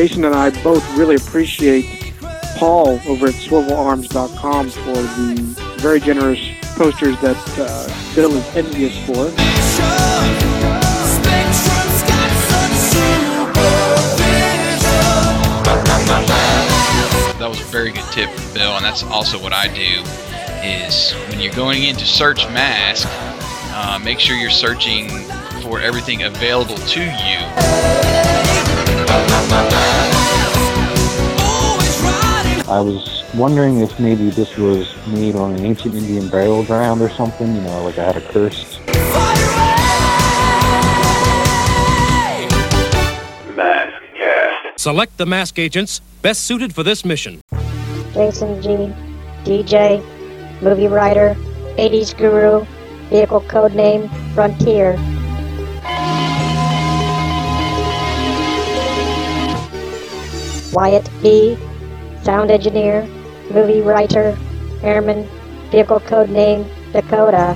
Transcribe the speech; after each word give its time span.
Jason 0.00 0.24
and 0.24 0.34
I 0.34 0.48
both 0.62 0.82
really 0.96 1.16
appreciate 1.16 2.14
Paul 2.56 2.98
over 3.06 3.26
at 3.26 3.34
swivelarms.com 3.34 4.70
for 4.70 4.94
the 4.94 5.54
very 5.76 6.00
generous 6.00 6.40
posters 6.74 7.20
that 7.20 7.36
uh, 7.58 8.14
Bill 8.14 8.34
is 8.34 8.56
envious 8.56 8.96
for. 9.04 9.26
That 17.38 17.48
was 17.50 17.60
a 17.60 17.64
very 17.64 17.92
good 17.92 18.10
tip 18.10 18.30
from 18.30 18.54
Bill, 18.54 18.76
and 18.76 18.84
that's 18.86 19.02
also 19.02 19.38
what 19.38 19.52
I 19.52 19.68
do. 19.68 20.02
Is 20.66 21.12
when 21.28 21.40
you're 21.40 21.52
going 21.52 21.82
in 21.82 21.94
to 21.96 22.06
search 22.06 22.48
mask, 22.48 23.06
uh, 23.74 24.00
make 24.02 24.18
sure 24.18 24.34
you're 24.34 24.48
searching 24.48 25.10
for 25.60 25.78
everything 25.78 26.22
available 26.22 26.76
to 26.76 27.00
you. 27.02 27.99
I 32.70 32.80
was 32.80 33.24
wondering 33.34 33.80
if 33.80 33.98
maybe 33.98 34.30
this 34.30 34.56
was 34.56 34.94
made 35.08 35.34
on 35.34 35.54
an 35.54 35.66
ancient 35.66 35.92
Indian 35.92 36.28
burial 36.28 36.64
ground 36.64 37.02
or 37.02 37.10
something, 37.10 37.52
you 37.52 37.60
know, 37.62 37.82
like 37.82 37.98
I 37.98 38.04
had 38.04 38.16
a 38.16 38.20
curse. 38.20 38.78
Mask 43.56 43.92
Cast. 44.16 44.78
Select 44.78 45.16
the 45.16 45.26
mask 45.26 45.58
agents 45.58 46.00
best 46.22 46.44
suited 46.44 46.72
for 46.72 46.84
this 46.84 47.04
mission. 47.04 47.40
Jason 48.14 48.62
G, 48.62 48.94
DJ, 49.42 50.00
movie 50.62 50.86
writer, 50.86 51.34
80s 51.76 52.16
guru, 52.16 52.64
vehicle 53.08 53.40
code 53.40 53.74
name 53.74 54.08
Frontier. 54.32 54.92
Wyatt 60.72 61.10
B, 61.20 61.58
sound 62.22 62.50
engineer, 62.50 63.06
movie 63.50 63.80
writer, 63.80 64.36
airman, 64.82 65.26
vehicle 65.70 66.00
code 66.00 66.28
name 66.28 66.68
Dakota. 66.92 67.54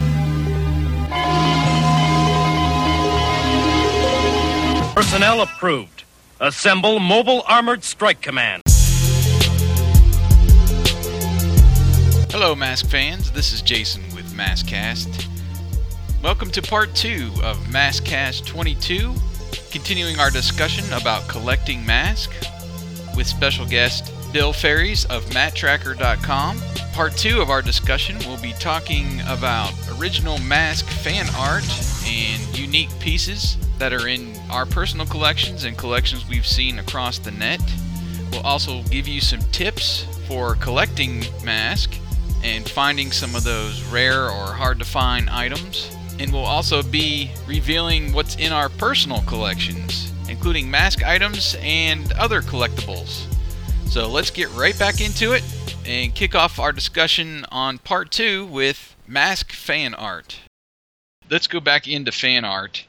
Personnel 4.94 5.42
approved. 5.42 6.04
Assemble 6.40 6.98
Mobile 6.98 7.42
Armored 7.46 7.84
Strike 7.84 8.20
Command. 8.20 8.62
Hello, 12.30 12.54
Mask 12.54 12.86
fans. 12.88 13.30
This 13.32 13.52
is 13.52 13.62
Jason 13.62 14.02
with 14.14 14.32
Maskcast. 14.32 15.28
Welcome 16.22 16.50
to 16.52 16.62
part 16.62 16.94
two 16.94 17.30
of 17.42 17.58
Maskcast 17.66 18.46
22, 18.46 19.14
continuing 19.70 20.18
our 20.18 20.30
discussion 20.30 20.84
about 20.92 21.28
collecting 21.28 21.84
mask 21.84 22.32
with 23.14 23.26
special 23.26 23.66
guest 23.66 24.12
Bill 24.34 24.52
Ferries 24.52 25.04
of 25.04 25.24
MattTrakker.com. 25.26 26.58
Part 26.92 27.16
two 27.16 27.40
of 27.40 27.50
our 27.50 27.62
discussion, 27.62 28.18
we'll 28.26 28.42
be 28.42 28.52
talking 28.54 29.20
about 29.28 29.72
original 29.96 30.38
mask 30.38 30.86
fan 30.86 31.26
art 31.36 31.62
and 32.04 32.58
unique 32.58 32.90
pieces 32.98 33.56
that 33.78 33.92
are 33.92 34.08
in 34.08 34.34
our 34.50 34.66
personal 34.66 35.06
collections 35.06 35.62
and 35.62 35.78
collections 35.78 36.28
we've 36.28 36.44
seen 36.44 36.80
across 36.80 37.20
the 37.20 37.30
net. 37.30 37.60
We'll 38.32 38.40
also 38.40 38.82
give 38.90 39.06
you 39.06 39.20
some 39.20 39.38
tips 39.52 40.02
for 40.26 40.56
collecting 40.56 41.22
mask 41.44 41.94
and 42.42 42.68
finding 42.68 43.12
some 43.12 43.36
of 43.36 43.44
those 43.44 43.84
rare 43.84 44.24
or 44.24 44.46
hard 44.46 44.80
to 44.80 44.84
find 44.84 45.30
items. 45.30 45.96
And 46.18 46.32
we'll 46.32 46.44
also 46.44 46.82
be 46.82 47.30
revealing 47.46 48.12
what's 48.12 48.34
in 48.34 48.50
our 48.50 48.68
personal 48.68 49.22
collections, 49.28 50.12
including 50.28 50.68
mask 50.68 51.04
items 51.04 51.54
and 51.60 52.10
other 52.14 52.42
collectibles. 52.42 53.28
So 53.86 54.08
let's 54.08 54.30
get 54.30 54.50
right 54.50 54.78
back 54.78 55.00
into 55.00 55.32
it 55.32 55.42
and 55.86 56.14
kick 56.14 56.34
off 56.34 56.58
our 56.58 56.72
discussion 56.72 57.44
on 57.50 57.78
part 57.78 58.10
two 58.10 58.46
with 58.46 58.96
mask 59.06 59.52
fan 59.52 59.94
art. 59.94 60.40
Let's 61.30 61.46
go 61.46 61.60
back 61.60 61.86
into 61.88 62.12
fan 62.12 62.44
art. 62.44 62.84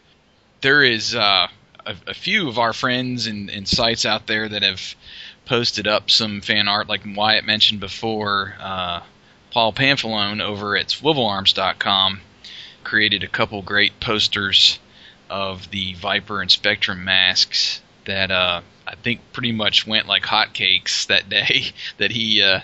There 0.62 0.84
is 0.84 1.16
uh, 1.16 1.48
a, 1.86 1.96
a, 2.08 2.14
few 2.14 2.50
of 2.50 2.58
our 2.58 2.74
friends 2.74 3.28
and, 3.28 3.50
and, 3.50 3.68
sites 3.68 4.06
out 4.06 4.28
there 4.28 4.50
that 4.50 4.64
have 4.64 4.96
posted 5.46 5.88
up 5.88 6.10
some 6.10 6.42
fan 6.42 6.68
art, 6.68 6.90
like 6.90 7.02
Wyatt 7.06 7.46
mentioned 7.46 7.80
before. 7.80 8.56
Uh, 8.60 9.02
Paul 9.52 9.74
Pamphilone 9.74 10.42
over 10.42 10.76
at 10.76 10.88
swivelarms.com 10.88 12.20
created 12.84 13.24
a 13.24 13.28
couple 13.28 13.62
great 13.62 14.00
posters 14.00 14.80
of 15.30 15.70
the 15.72 15.94
Viper 15.94 16.42
and 16.42 16.52
Spectrum 16.52 17.04
masks 17.04 17.82
that 18.06 18.32
uh, 18.32 18.62
I 18.88 18.96
think 18.96 19.22
pretty 19.34 19.52
much 19.52 19.88
went 19.88 20.08
like 20.08 20.24
hotcakes 20.24 21.08
that 21.08 21.30
day 21.30 21.72
that 21.98 22.12
he 22.12 22.42
uh, 22.42 22.62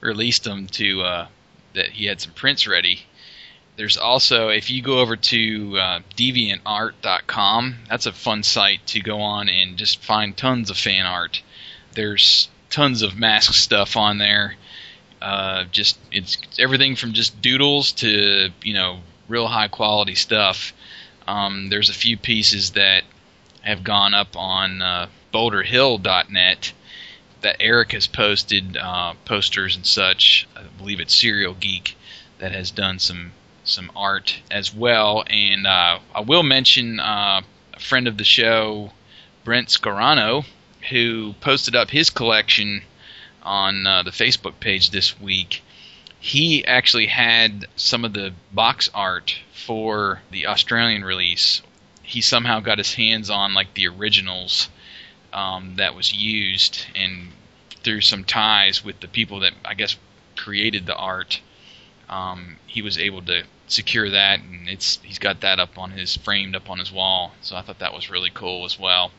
released 0.00 0.44
them 0.44 0.66
to 0.68 1.02
uh, 1.02 1.26
that 1.74 1.90
he 1.90 2.06
had 2.06 2.20
some 2.20 2.32
prints 2.32 2.66
ready. 2.66 3.06
There's 3.76 3.96
also 3.96 4.48
if 4.48 4.70
you 4.70 4.82
go 4.82 5.00
over 5.00 5.16
to 5.16 5.78
uh, 5.78 6.00
deviantart.com, 6.16 7.76
that's 7.88 8.06
a 8.06 8.12
fun 8.12 8.42
site 8.42 8.86
to 8.88 9.00
go 9.00 9.20
on 9.20 9.48
and 9.48 9.76
just 9.76 10.02
find 10.02 10.36
tons 10.36 10.70
of 10.70 10.76
fan 10.76 11.06
art. 11.06 11.42
There's 11.92 12.48
tons 12.70 13.02
of 13.02 13.18
mask 13.18 13.54
stuff 13.54 13.96
on 13.96 14.18
there. 14.18 14.54
Uh, 15.20 15.64
just 15.72 15.98
it's 16.12 16.36
everything 16.58 16.96
from 16.96 17.14
just 17.14 17.40
doodles 17.40 17.92
to 17.92 18.50
you 18.62 18.74
know 18.74 19.00
real 19.28 19.46
high 19.46 19.68
quality 19.68 20.14
stuff. 20.14 20.72
Um, 21.26 21.70
there's 21.70 21.88
a 21.88 21.94
few 21.94 22.16
pieces 22.18 22.72
that 22.72 23.04
have 23.62 23.82
gone 23.82 24.12
up 24.12 24.36
on 24.36 24.82
uh, 24.82 25.08
BoulderHill.net 25.34 26.72
that 27.40 27.56
Eric 27.58 27.92
has 27.92 28.06
posted 28.06 28.76
uh, 28.76 29.14
posters 29.24 29.74
and 29.76 29.84
such. 29.84 30.46
I 30.56 30.62
believe 30.78 31.00
it's 31.00 31.14
Serial 31.14 31.54
Geek 31.54 31.96
that 32.38 32.52
has 32.52 32.70
done 32.70 33.00
some 33.00 33.32
some 33.64 33.90
art 33.96 34.40
as 34.50 34.72
well. 34.72 35.24
And 35.26 35.66
uh, 35.66 35.98
I 36.14 36.20
will 36.20 36.42
mention 36.44 37.00
uh, 37.00 37.42
a 37.72 37.80
friend 37.80 38.06
of 38.06 38.16
the 38.16 38.24
show, 38.24 38.92
Brent 39.42 39.68
Scarano, 39.68 40.44
who 40.90 41.34
posted 41.40 41.74
up 41.74 41.90
his 41.90 42.10
collection 42.10 42.82
on 43.42 43.86
uh, 43.86 44.02
the 44.04 44.10
Facebook 44.10 44.60
page 44.60 44.90
this 44.90 45.20
week. 45.20 45.62
He 46.20 46.64
actually 46.64 47.06
had 47.08 47.66
some 47.76 48.04
of 48.04 48.12
the 48.12 48.32
box 48.52 48.88
art 48.94 49.36
for 49.52 50.22
the 50.30 50.46
Australian 50.46 51.04
release. 51.04 51.60
He 52.02 52.20
somehow 52.20 52.60
got 52.60 52.78
his 52.78 52.94
hands 52.94 53.30
on 53.30 53.52
like 53.52 53.74
the 53.74 53.88
originals 53.88 54.68
um, 55.34 55.74
that 55.76 55.94
was 55.94 56.14
used, 56.14 56.86
and 56.94 57.28
through 57.82 58.00
some 58.00 58.24
ties 58.24 58.84
with 58.84 59.00
the 59.00 59.08
people 59.08 59.40
that 59.40 59.52
I 59.64 59.74
guess 59.74 59.96
created 60.36 60.86
the 60.86 60.96
art, 60.96 61.40
um, 62.08 62.56
he 62.66 62.80
was 62.80 62.96
able 62.96 63.20
to 63.22 63.42
secure 63.66 64.10
that, 64.10 64.40
and 64.40 64.68
it's 64.68 64.98
he's 65.02 65.18
got 65.18 65.40
that 65.40 65.58
up 65.58 65.76
on 65.78 65.90
his 65.90 66.16
framed 66.16 66.54
up 66.54 66.70
on 66.70 66.78
his 66.78 66.92
wall. 66.92 67.32
So 67.42 67.56
I 67.56 67.62
thought 67.62 67.80
that 67.80 67.92
was 67.92 68.10
really 68.10 68.30
cool 68.32 68.64
as 68.64 68.78
well. 68.78 69.10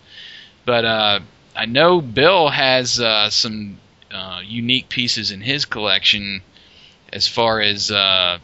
But 0.65 0.85
uh, 0.85 1.19
I 1.55 1.65
know 1.65 2.01
Bill 2.01 2.49
has 2.49 2.99
uh, 2.99 3.29
some 3.29 3.77
uh, 4.11 4.41
unique 4.43 4.89
pieces 4.89 5.31
in 5.31 5.41
his 5.41 5.65
collection 5.65 6.41
as 7.11 7.27
far 7.27 7.61
as 7.61 7.91
uh, 7.91 8.39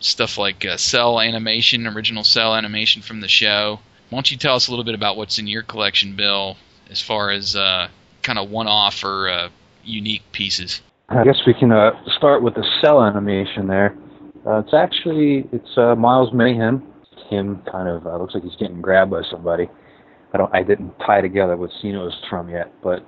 stuff 0.00 0.38
like 0.38 0.64
uh, 0.64 0.76
cell 0.76 1.20
animation, 1.20 1.86
original 1.86 2.24
cell 2.24 2.54
animation 2.54 3.02
from 3.02 3.20
the 3.20 3.28
show. 3.28 3.80
Why 4.08 4.16
don't 4.16 4.30
you 4.30 4.36
tell 4.36 4.54
us 4.54 4.68
a 4.68 4.70
little 4.70 4.84
bit 4.84 4.94
about 4.94 5.16
what's 5.16 5.38
in 5.38 5.46
your 5.46 5.62
collection, 5.62 6.14
Bill, 6.14 6.56
as 6.90 7.00
far 7.00 7.30
as 7.30 7.56
uh, 7.56 7.88
kind 8.22 8.38
of 8.38 8.50
one-off 8.50 9.02
or 9.04 9.28
uh, 9.28 9.48
unique 9.84 10.22
pieces? 10.32 10.82
I 11.08 11.22
guess 11.24 11.40
we 11.46 11.54
can 11.54 11.70
uh, 11.70 11.92
start 12.16 12.42
with 12.42 12.54
the 12.54 12.66
cell 12.80 13.02
animation 13.02 13.68
there. 13.68 13.96
Uh, 14.44 14.58
it's 14.58 14.74
actually 14.74 15.48
it's 15.52 15.76
uh, 15.76 15.94
Miles 15.94 16.32
Mayhem. 16.32 16.82
Him 17.30 17.62
kind 17.70 17.88
of 17.88 18.06
uh, 18.06 18.16
looks 18.18 18.34
like 18.34 18.42
he's 18.42 18.56
getting 18.56 18.80
grabbed 18.80 19.10
by 19.10 19.22
somebody. 19.30 19.68
I 20.34 20.38
don't 20.38 20.54
I 20.54 20.62
didn't 20.62 20.92
tie 21.04 21.20
together 21.20 21.56
what 21.56 21.70
was 21.82 22.14
from 22.28 22.48
yet, 22.48 22.72
but 22.82 23.06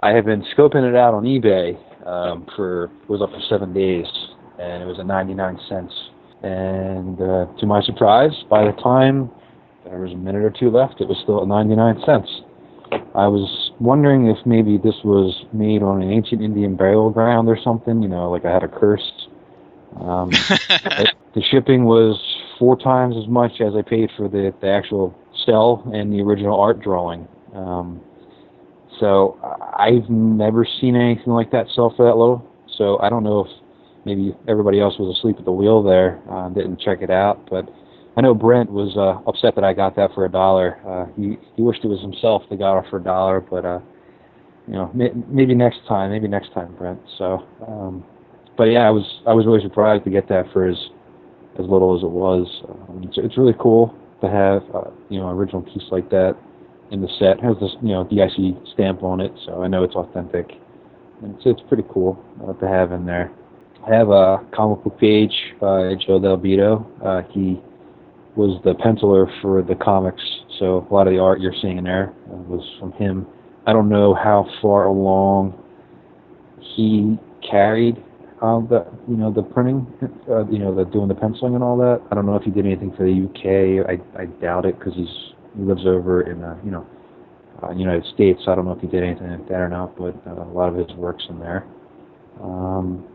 I 0.00 0.10
have 0.10 0.26
been 0.26 0.44
scoping 0.56 0.88
it 0.88 0.94
out 0.94 1.14
on 1.14 1.24
eBay 1.24 1.76
um, 2.06 2.46
for 2.56 2.84
it 2.84 3.08
was 3.08 3.22
up 3.22 3.30
for 3.30 3.40
seven 3.48 3.72
days, 3.72 4.06
and 4.58 4.82
it 4.82 4.86
was 4.86 4.98
at 4.98 5.06
99 5.06 5.58
cents. 5.68 5.92
And 6.42 7.18
to 7.18 7.66
my 7.66 7.82
surprise, 7.82 8.32
by 8.50 8.64
the 8.64 8.72
time 8.82 9.30
there 9.84 10.00
was 10.00 10.12
a 10.12 10.16
minute 10.16 10.42
or 10.42 10.50
two 10.50 10.70
left, 10.70 11.00
it 11.00 11.08
was 11.08 11.18
still 11.22 11.40
at 11.42 11.48
99 11.48 12.02
cents. 12.04 12.28
I 13.14 13.28
was 13.28 13.72
wondering 13.78 14.28
if 14.28 14.38
maybe 14.46 14.78
this 14.78 14.94
was 15.04 15.44
made 15.52 15.82
on 15.82 16.02
an 16.02 16.10
ancient 16.10 16.40
Indian 16.40 16.76
burial 16.76 17.10
ground 17.10 17.48
or 17.48 17.58
something. 17.62 18.02
You 18.02 18.08
know, 18.08 18.30
like 18.30 18.44
I 18.44 18.52
had 18.52 18.62
a 18.62 18.68
curse. 18.68 19.12
Um, 20.00 20.30
the 21.34 21.42
shipping 21.50 21.84
was 21.84 22.18
four 22.58 22.78
times 22.78 23.16
as 23.16 23.28
much 23.28 23.60
as 23.60 23.74
I 23.76 23.82
paid 23.82 24.10
for 24.16 24.28
the, 24.28 24.54
the 24.60 24.68
actual 24.68 25.14
cell 25.44 25.82
and 25.92 26.12
the 26.12 26.22
original 26.22 26.58
art 26.58 26.80
drawing. 26.80 27.28
Um, 27.54 28.00
so 28.98 29.38
I've 29.78 30.08
never 30.08 30.66
seen 30.80 30.96
anything 30.96 31.32
like 31.32 31.50
that 31.52 31.66
sell 31.74 31.92
for 31.96 32.06
that 32.06 32.16
low. 32.16 32.42
So 32.78 32.98
I 33.00 33.10
don't 33.10 33.24
know 33.24 33.44
if 33.44 33.50
maybe 34.04 34.34
everybody 34.48 34.80
else 34.80 34.94
was 34.98 35.16
asleep 35.18 35.36
at 35.38 35.44
the 35.44 35.52
wheel 35.52 35.82
there, 35.82 36.20
uh, 36.30 36.48
didn't 36.48 36.80
check 36.80 37.02
it 37.02 37.10
out. 37.10 37.48
But 37.50 37.68
I 38.16 38.20
know 38.20 38.34
Brent 38.34 38.70
was 38.70 38.96
uh, 38.96 39.26
upset 39.28 39.54
that 39.54 39.64
I 39.64 39.72
got 39.72 39.96
that 39.96 40.12
for 40.14 40.26
a 40.26 40.28
dollar. 40.28 40.78
Uh, 40.86 41.12
he 41.16 41.38
he 41.56 41.62
wished 41.62 41.84
it 41.84 41.88
was 41.88 42.00
himself 42.00 42.42
that 42.50 42.58
got 42.58 42.78
it 42.78 42.90
for 42.90 42.98
a 42.98 43.02
dollar, 43.02 43.40
but 43.40 43.64
uh, 43.64 43.80
you 44.66 44.74
know, 44.74 44.90
may, 44.94 45.10
maybe 45.28 45.54
next 45.54 45.80
time, 45.88 46.10
maybe 46.10 46.28
next 46.28 46.52
time, 46.52 46.74
Brent. 46.76 47.00
So, 47.18 47.46
um, 47.66 48.04
but 48.56 48.64
yeah, 48.64 48.86
I 48.86 48.90
was 48.90 49.04
I 49.26 49.32
was 49.32 49.46
really 49.46 49.62
surprised 49.62 50.04
to 50.04 50.10
get 50.10 50.28
that 50.28 50.44
for 50.52 50.68
as 50.68 50.76
as 51.58 51.66
little 51.66 51.96
as 51.96 52.02
it 52.02 52.10
was. 52.10 52.46
Um, 52.68 53.02
it's, 53.04 53.18
it's 53.18 53.38
really 53.38 53.54
cool 53.58 53.94
to 54.20 54.28
have 54.28 54.62
uh, 54.74 54.90
you 55.08 55.18
know 55.18 55.30
original 55.30 55.62
piece 55.62 55.84
like 55.90 56.10
that 56.10 56.36
in 56.90 57.00
the 57.00 57.08
set. 57.18 57.38
It 57.38 57.44
has 57.44 57.56
this 57.60 57.72
you 57.82 57.92
know 57.92 58.04
DIC 58.04 58.68
stamp 58.74 59.02
on 59.02 59.20
it, 59.20 59.32
so 59.46 59.62
I 59.62 59.68
know 59.68 59.84
it's 59.84 59.94
authentic. 59.94 60.52
And 61.22 61.34
it's 61.36 61.44
it's 61.46 61.62
pretty 61.68 61.84
cool 61.90 62.22
uh, 62.46 62.52
to 62.52 62.68
have 62.68 62.92
in 62.92 63.06
there. 63.06 63.32
I 63.86 63.94
have 63.94 64.10
a 64.10 64.38
comic 64.54 64.84
book 64.84 64.98
page 64.98 65.34
by 65.60 65.94
Joe 66.06 66.20
Del. 66.20 66.86
Uh, 67.02 67.22
he 67.30 67.60
was 68.36 68.60
the 68.64 68.74
penciler 68.74 69.26
for 69.42 69.62
the 69.62 69.74
comics, 69.74 70.22
so 70.58 70.86
a 70.90 70.94
lot 70.94 71.06
of 71.06 71.12
the 71.12 71.18
art 71.18 71.40
you're 71.40 71.54
seeing 71.60 71.78
in 71.78 71.84
there 71.84 72.12
uh, 72.30 72.36
was 72.36 72.64
from 72.80 72.92
him. 72.92 73.26
I 73.66 73.72
don't 73.72 73.88
know 73.88 74.14
how 74.14 74.46
far 74.60 74.86
along 74.86 75.58
he 76.76 77.18
carried 77.48 78.02
um, 78.42 78.66
the 78.68 78.84
you 79.08 79.16
know 79.16 79.32
the 79.32 79.42
printing, 79.42 79.86
uh, 80.28 80.44
you 80.46 80.58
know 80.58 80.74
the 80.74 80.84
doing 80.84 81.08
the 81.08 81.14
penciling 81.14 81.54
and 81.54 81.62
all 81.62 81.76
that. 81.78 82.02
I 82.10 82.14
don't 82.14 82.26
know 82.26 82.34
if 82.34 82.42
he 82.42 82.50
did 82.50 82.66
anything 82.66 82.92
for 82.96 83.04
the 83.04 83.14
UK. 83.14 83.86
I 83.88 84.20
I 84.20 84.26
doubt 84.26 84.66
it 84.66 84.78
because 84.78 84.94
he's 84.94 85.32
he 85.56 85.62
lives 85.62 85.86
over 85.86 86.22
in 86.22 86.40
the 86.40 86.58
you 86.64 86.72
know 86.72 86.86
uh, 87.62 87.70
United 87.70 88.04
States. 88.14 88.40
I 88.48 88.56
don't 88.56 88.64
know 88.64 88.72
if 88.72 88.80
he 88.80 88.88
did 88.88 89.04
anything 89.04 89.30
like 89.30 89.48
that 89.48 89.60
or 89.60 89.68
not, 89.68 89.96
but 89.96 90.16
uh, 90.26 90.42
a 90.42 90.52
lot 90.52 90.68
of 90.68 90.74
his 90.74 90.90
works 90.96 91.24
in 91.28 91.38
there. 91.38 91.64
Um, 92.42 93.06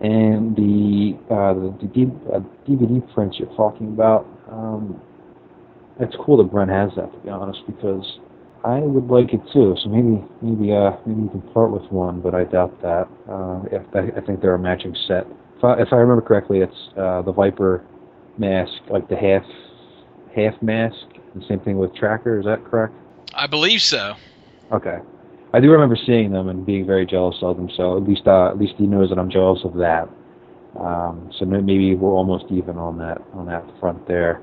and 0.00 0.54
the 0.56 1.16
uh, 1.30 1.54
the, 1.54 1.70
the 1.80 2.34
uh, 2.34 2.40
DVD 2.68 3.14
prints 3.14 3.38
you're 3.38 3.54
talking 3.56 3.88
about, 3.88 4.26
um, 4.50 5.00
it's 6.00 6.14
cool 6.24 6.36
that 6.38 6.50
Brent 6.50 6.70
has 6.70 6.90
that 6.96 7.10
to 7.12 7.18
be 7.18 7.30
honest 7.30 7.60
because 7.66 8.18
I 8.64 8.80
would 8.80 9.06
like 9.08 9.32
it 9.32 9.40
too. 9.52 9.76
So 9.82 9.88
maybe 9.88 10.22
maybe 10.42 10.72
uh 10.72 10.92
maybe 11.06 11.22
you 11.22 11.28
can 11.28 11.42
part 11.52 11.70
with 11.70 11.90
one, 11.92 12.20
but 12.20 12.34
I 12.34 12.44
doubt 12.44 12.80
that. 12.82 13.08
Uh, 13.30 13.62
if 13.70 13.82
I, 13.94 14.18
I 14.18 14.20
think 14.24 14.40
they're 14.40 14.54
a 14.54 14.58
matching 14.58 14.94
set. 15.06 15.26
If 15.58 15.64
I, 15.64 15.80
if 15.80 15.88
I 15.92 15.96
remember 15.96 16.22
correctly, 16.22 16.60
it's 16.60 16.88
uh, 16.98 17.22
the 17.22 17.32
Viper 17.32 17.84
mask, 18.38 18.72
like 18.90 19.08
the 19.08 19.16
half 19.16 19.44
half 20.34 20.60
mask. 20.62 20.96
The 21.34 21.44
same 21.48 21.60
thing 21.60 21.78
with 21.78 21.94
Tracker. 21.94 22.38
Is 22.38 22.44
that 22.46 22.64
correct? 22.64 22.94
I 23.34 23.46
believe 23.46 23.82
so. 23.82 24.14
Okay. 24.72 24.98
I 25.56 25.60
do 25.60 25.70
remember 25.70 25.96
seeing 26.04 26.32
them 26.32 26.48
and 26.48 26.66
being 26.66 26.86
very 26.86 27.06
jealous 27.06 27.36
of 27.40 27.56
them. 27.56 27.70
So 27.78 27.96
at 27.96 28.02
least 28.02 28.26
uh, 28.26 28.48
at 28.48 28.58
least 28.58 28.74
he 28.76 28.86
knows 28.86 29.08
that 29.08 29.18
I'm 29.18 29.30
jealous 29.30 29.60
of 29.64 29.72
that. 29.76 30.06
Um, 30.78 31.30
so 31.38 31.46
maybe 31.46 31.94
we're 31.94 32.12
almost 32.12 32.44
even 32.50 32.76
on 32.76 32.98
that 32.98 33.22
on 33.32 33.46
that 33.46 33.64
front 33.80 34.06
there. 34.06 34.42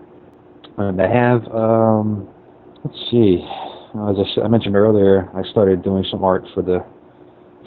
And 0.77 0.99
I 0.99 1.07
have 1.07 1.45
um, 1.53 2.27
let's 2.83 2.97
see. 3.11 3.45
Uh, 3.95 4.09
as 4.09 4.17
I, 4.37 4.41
I, 4.41 4.47
mentioned 4.47 4.75
earlier, 4.75 5.29
I 5.35 5.47
started 5.51 5.83
doing 5.83 6.03
some 6.09 6.23
art 6.23 6.45
for 6.55 6.63
the 6.63 6.83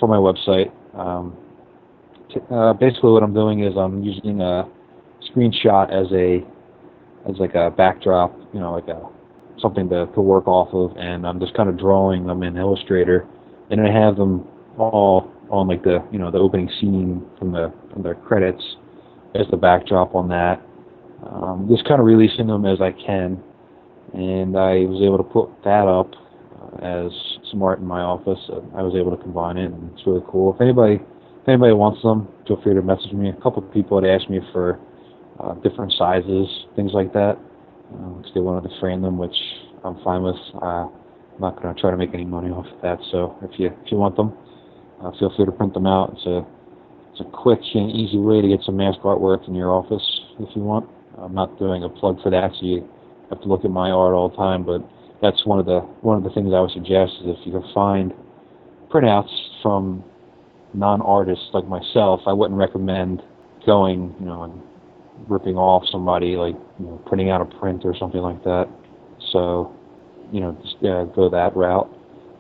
for 0.01 0.09
my 0.09 0.17
website. 0.17 0.73
Um, 0.99 1.37
t- 2.35 2.41
uh, 2.51 2.73
basically, 2.73 3.13
what 3.13 3.23
I'm 3.23 3.33
doing 3.33 3.63
is 3.63 3.75
I'm 3.77 4.03
using 4.03 4.41
a 4.41 4.65
screenshot 5.31 5.93
as 5.93 6.11
a 6.11 6.45
as 7.31 7.39
like 7.39 7.55
a 7.55 7.71
backdrop, 7.71 8.37
you 8.53 8.59
know, 8.59 8.73
like 8.73 8.89
a 8.89 9.09
something 9.61 9.89
to, 9.89 10.07
to 10.07 10.21
work 10.21 10.49
off 10.49 10.69
of, 10.73 10.97
and 10.97 11.25
I'm 11.25 11.39
just 11.39 11.55
kind 11.55 11.69
of 11.69 11.79
drawing 11.79 12.27
them 12.27 12.43
in 12.43 12.57
Illustrator, 12.57 13.27
and 13.71 13.81
I 13.81 13.93
have 13.93 14.17
them 14.17 14.47
all 14.79 15.33
on 15.51 15.69
like 15.69 15.83
the 15.83 16.05
you 16.11 16.19
know 16.19 16.31
the 16.31 16.39
opening 16.39 16.71
scene 16.81 17.25
from 17.39 17.53
the 17.53 17.73
from 17.93 18.03
the 18.03 18.15
credits 18.15 18.63
as 19.35 19.47
the 19.51 19.57
backdrop 19.57 20.15
on 20.15 20.29
that. 20.29 20.63
Um, 21.27 21.67
just 21.71 21.87
kind 21.89 22.01
of 22.01 22.07
releasing 22.07 22.47
them 22.47 22.67
as 22.67 22.81
I 22.81 22.93
can 22.93 23.43
and 24.13 24.57
I 24.57 24.87
was 24.87 25.03
able 25.03 25.19
to 25.19 25.25
put 25.25 25.51
that 25.65 25.87
up 25.87 26.11
uh, 26.57 27.05
as 27.07 27.13
some 27.51 27.63
art 27.63 27.81
in 27.81 27.87
my 27.87 28.01
office. 28.01 28.39
Uh, 28.49 28.61
I 28.77 28.83
was 28.83 28.95
able 28.95 29.17
to 29.17 29.23
combine 29.23 29.57
it, 29.57 29.73
and 29.73 29.93
it's 29.93 30.07
really 30.07 30.25
cool. 30.29 30.55
If 30.55 30.61
anybody, 30.61 30.95
if 30.95 31.49
anybody 31.49 31.73
wants 31.73 32.03
them, 32.03 32.29
feel 32.47 32.61
free 32.63 32.75
to 32.75 32.83
message 32.83 33.13
me. 33.13 33.31
A 33.31 33.41
couple 33.43 33.65
of 33.65 33.73
people 33.73 34.01
had 34.01 34.09
asked 34.09 34.31
me 34.31 34.41
for 34.53 34.79
uh, 35.41 35.55
different 35.61 35.93
sizes, 35.99 36.49
things 36.77 36.93
like 36.95 37.13
that, 37.13 37.37
because 37.91 38.31
uh, 38.31 38.35
they 38.35 38.41
wanted 38.41 38.69
to 38.69 38.81
frame 38.81 39.03
them, 39.03 39.19
which 39.19 39.37
I'm 39.85 40.01
fine 40.03 40.23
with. 40.23 40.41
Uh, 40.63 40.89
I'm 41.37 41.41
not 41.41 41.63
going 41.63 41.75
to 41.75 41.81
try 41.81 41.91
to 41.91 41.97
make 41.97 42.15
any 42.15 42.25
money 42.25 42.51
off 42.51 42.67
of 42.67 42.81
that. 42.83 42.99
So 43.13 43.37
if 43.43 43.61
you 43.61 43.69
if 43.69 43.93
you 43.93 43.99
want 43.99 44.17
them, 44.17 44.33
uh, 45.03 45.13
feel 45.19 45.33
free 45.37 45.45
to 45.45 45.53
print 45.53 45.75
them 45.75 45.87
out. 45.87 46.15
It's 46.17 46.27
a 46.27 46.47
it's 47.13 47.21
a 47.21 47.31
quick 47.31 47.61
and 47.75 47.91
easy 47.91 48.19
way 48.19 48.41
to 48.41 48.49
get 48.49 48.61
some 48.65 48.77
mask 48.77 49.01
artwork 49.01 49.47
in 49.47 49.55
your 49.55 49.71
office 49.71 50.05
if 50.41 50.49
you 50.57 50.63
want. 50.63 50.89
I'm 51.19 51.35
not 51.35 51.59
doing 51.59 51.85
a 51.85 51.89
plug 51.89 52.23
for 52.23 52.31
that, 52.31 52.51
so 52.59 52.67
you 52.67 52.89
have 53.31 53.41
to 53.43 53.49
look 53.49 53.65
at 53.65 53.71
my 53.71 53.91
art 53.91 54.15
all 54.15 54.29
the 54.29 54.37
time, 54.37 54.65
but 54.65 54.81
that's 55.23 55.45
one 55.47 55.59
of 55.59 55.67
the 55.67 55.81
one 56.01 56.17
of 56.17 56.25
the 56.25 56.31
things 56.31 56.53
I 56.55 56.61
would 56.61 56.73
suggest 56.73 57.13
is 57.21 57.37
if 57.39 57.47
you 57.47 57.53
can 57.53 57.65
find 57.75 58.13
printouts 58.89 59.33
from 59.63 60.05
non-artists 60.75 61.49
like 61.53 61.67
myself, 61.67 62.21
I 62.27 62.33
wouldn't 62.33 62.59
recommend 62.59 63.23
going, 63.65 64.15
you 64.21 64.27
know, 64.27 64.45
and 64.45 64.63
ripping 65.29 65.57
off 65.57 65.85
somebody 65.91 66.37
like 66.37 66.55
you 66.79 66.87
know, 66.87 67.03
printing 67.07 67.31
out 67.31 67.41
a 67.41 67.59
print 67.59 67.83
or 67.85 67.95
something 67.99 68.21
like 68.21 68.43
that. 68.45 68.69
So, 69.33 69.75
you 70.33 70.41
know, 70.41 70.57
just 70.63 70.77
uh, 70.85 71.05
go 71.05 71.29
that 71.31 71.57
route. 71.57 71.91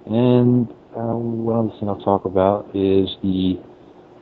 And 0.06 0.68
uh, 0.96 1.14
one 1.14 1.68
other 1.68 1.78
thing 1.78 1.88
I'll 1.88 2.00
talk 2.00 2.24
about 2.24 2.66
is 2.74 3.08
the 3.22 3.60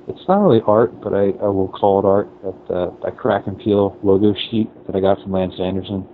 it's 0.06 0.28
not 0.28 0.42
really 0.42 0.60
art, 0.66 1.00
but 1.00 1.14
I, 1.14 1.32
I 1.40 1.48
will 1.48 1.68
call 1.68 1.98
it 2.00 2.04
art. 2.04 2.28
That 2.42 2.74
uh, 2.74 2.90
that 3.04 3.16
crack 3.16 3.46
and 3.46 3.58
peel 3.58 3.98
logo 4.02 4.34
sheet 4.50 4.68
that 4.86 4.94
I 4.96 5.00
got 5.00 5.20
from 5.22 5.32
Lance 5.32 5.54
Anderson 5.58 6.06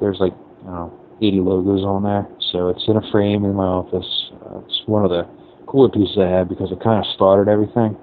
there's 0.00 0.18
like 0.20 0.32
I 0.62 0.66
don't 0.66 0.74
know 0.74 0.98
80 1.20 1.40
logos 1.40 1.84
on 1.84 2.02
there. 2.02 2.26
So 2.50 2.68
it's 2.68 2.82
in 2.88 2.96
a 2.96 3.10
frame 3.12 3.44
in 3.44 3.54
my 3.54 3.66
office. 3.66 4.32
Uh, 4.44 4.58
it's 4.66 4.82
one 4.86 5.04
of 5.04 5.10
the 5.10 5.22
cooler 5.66 5.88
pieces 5.88 6.18
I 6.18 6.26
have 6.26 6.48
because 6.48 6.72
it 6.72 6.82
kind 6.82 6.98
of 6.98 7.06
started 7.14 7.50
everything. 7.50 7.96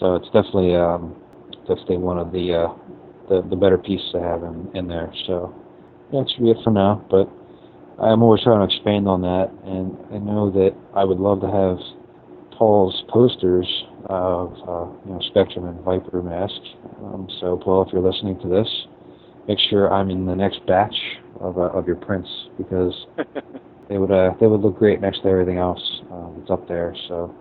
So 0.00 0.16
it's 0.16 0.26
definitely 0.26 0.74
um, 0.74 1.14
definitely 1.68 1.98
one 1.98 2.18
of 2.18 2.32
the 2.32 2.66
uh, 2.66 2.74
the, 3.28 3.46
the 3.48 3.56
better 3.56 3.78
pieces 3.78 4.10
I 4.14 4.26
have 4.26 4.42
in, 4.42 4.68
in 4.74 4.88
there. 4.88 5.12
So 5.26 5.54
that 6.12 6.28
should 6.34 6.42
be 6.42 6.50
it 6.50 6.58
for 6.64 6.70
now. 6.70 7.04
But 7.08 7.30
I'm 8.00 8.22
always 8.22 8.42
trying 8.42 8.66
to 8.66 8.74
expand 8.74 9.06
on 9.06 9.20
that, 9.22 9.52
and 9.64 9.96
I 10.10 10.18
know 10.18 10.50
that 10.52 10.74
I 10.96 11.04
would 11.04 11.18
love 11.18 11.40
to 11.42 11.50
have 11.50 11.76
Paul's 12.56 13.04
posters 13.08 13.66
of 14.06 14.52
uh, 14.66 14.88
you 15.04 15.12
know 15.12 15.20
Spectrum 15.28 15.66
and 15.66 15.78
Viper 15.84 16.22
masks. 16.22 16.68
Um, 17.02 17.28
so 17.40 17.60
Paul, 17.62 17.84
if 17.86 17.92
you're 17.92 18.00
listening 18.00 18.40
to 18.40 18.48
this, 18.48 18.68
make 19.46 19.58
sure 19.68 19.92
I'm 19.92 20.08
in 20.08 20.24
the 20.24 20.34
next 20.34 20.64
batch 20.66 20.94
of 21.40 21.58
uh, 21.58 21.76
of 21.76 21.86
your 21.86 21.96
prints 21.96 22.28
because 22.56 22.94
they 23.90 23.98
would 23.98 24.10
uh, 24.10 24.30
they 24.40 24.46
would 24.46 24.62
look 24.62 24.78
great 24.78 25.02
next 25.02 25.20
to 25.22 25.28
everything 25.28 25.58
else 25.58 25.82
uh, 26.10 26.28
that's 26.38 26.50
up 26.50 26.66
there. 26.68 26.96
So 27.08 27.34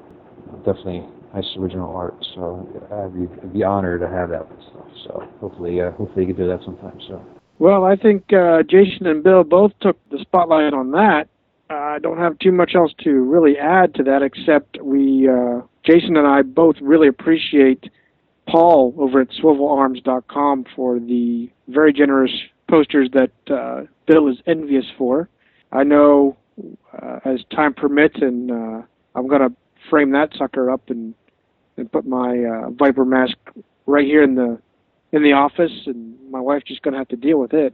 definitely 0.65 1.07
nice 1.33 1.45
original 1.57 1.95
art. 1.95 2.15
So 2.35 2.67
I'd 2.91 3.13
be, 3.13 3.41
I'd 3.43 3.53
be 3.53 3.63
honored 3.63 4.01
to 4.01 4.09
have 4.09 4.29
that 4.31 4.45
stuff. 4.71 4.87
So 5.05 5.23
hopefully 5.39 5.79
uh, 5.79 5.91
hopefully 5.91 6.25
you 6.25 6.33
can 6.33 6.43
do 6.43 6.49
that 6.49 6.59
sometime. 6.65 6.99
So. 7.07 7.23
Well, 7.59 7.83
I 7.83 7.97
think 7.97 8.31
uh, 8.31 8.63
Jason 8.63 9.05
and 9.05 9.21
Bill 9.21 9.43
both 9.43 9.73
took 9.81 9.97
the 10.09 10.19
spotlight 10.19 10.73
on 10.73 10.91
that. 10.91 11.27
Uh, 11.69 11.73
I 11.73 11.99
don't 11.99 12.17
have 12.17 12.39
too 12.39 12.53
much 12.53 12.73
else 12.73 12.93
to 13.03 13.11
really 13.11 13.57
add 13.57 13.93
to 13.95 14.03
that, 14.03 14.21
except 14.23 14.81
we, 14.81 15.27
uh, 15.27 15.61
Jason 15.83 16.15
and 16.15 16.25
I, 16.25 16.41
both 16.41 16.77
really 16.81 17.09
appreciate 17.09 17.91
Paul 18.47 18.95
over 18.97 19.19
at 19.21 19.29
swivelarms.com 19.31 20.65
for 20.73 20.99
the 20.99 21.49
very 21.67 21.91
generous 21.91 22.31
posters 22.69 23.09
that 23.13 23.31
uh, 23.53 23.83
Bill 24.07 24.29
is 24.29 24.37
envious 24.47 24.85
for. 24.97 25.29
I 25.73 25.83
know 25.83 26.37
uh, 26.93 27.19
as 27.25 27.41
time 27.53 27.73
permits, 27.73 28.15
and 28.21 28.49
uh, 28.51 28.81
I'm 29.15 29.27
going 29.27 29.41
to 29.41 29.53
frame 29.89 30.11
that 30.11 30.29
sucker 30.37 30.71
up 30.71 30.89
and 30.89 31.13
and 31.77 31.89
put 31.91 32.05
my 32.05 32.43
uh, 32.43 32.69
Viper 32.71 33.05
mask 33.05 33.37
right 33.85 34.05
here 34.05 34.21
in 34.21 34.35
the 34.35 34.59
in 35.11 35.23
the 35.23 35.33
office, 35.33 35.71
and 35.85 36.17
my 36.31 36.39
wife's 36.39 36.65
just 36.65 36.81
going 36.81 36.93
to 36.93 36.97
have 36.97 37.07
to 37.09 37.15
deal 37.15 37.39
with 37.39 37.53
it. 37.53 37.73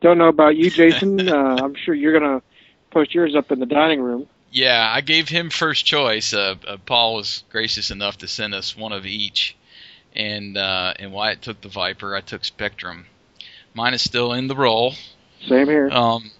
Don't 0.00 0.18
know 0.18 0.28
about 0.28 0.56
you, 0.56 0.70
Jason. 0.70 1.28
uh, 1.28 1.58
I'm 1.62 1.74
sure 1.74 1.94
you're 1.94 2.18
going 2.18 2.40
to 2.40 2.42
post 2.90 3.14
yours 3.14 3.34
up 3.34 3.50
in 3.50 3.60
the 3.60 3.66
dining 3.66 4.00
room. 4.00 4.26
Yeah, 4.50 4.88
I 4.88 5.00
gave 5.00 5.28
him 5.28 5.50
first 5.50 5.84
choice. 5.84 6.32
Uh, 6.32 6.54
uh, 6.66 6.76
Paul 6.86 7.16
was 7.16 7.42
gracious 7.50 7.90
enough 7.90 8.18
to 8.18 8.28
send 8.28 8.54
us 8.54 8.76
one 8.76 8.92
of 8.92 9.04
each 9.04 9.56
and 10.14 10.56
uh, 10.56 10.94
and 10.98 11.12
Wyatt 11.12 11.42
took 11.42 11.60
the 11.60 11.68
Viper. 11.68 12.14
I 12.14 12.20
took 12.20 12.44
Spectrum. 12.44 13.06
Mine 13.74 13.94
is 13.94 14.02
still 14.02 14.32
in 14.32 14.46
the 14.46 14.54
roll. 14.54 14.94
Same 15.48 15.66
here. 15.66 15.90
Um, 15.90 16.30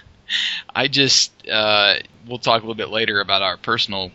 I 0.74 0.88
just 0.88 1.32
uh, 1.48 1.94
we'll 2.26 2.38
talk 2.38 2.62
a 2.62 2.64
little 2.64 2.74
bit 2.74 2.90
later 2.90 3.20
about 3.20 3.42
our 3.42 3.56
personal 3.56 4.12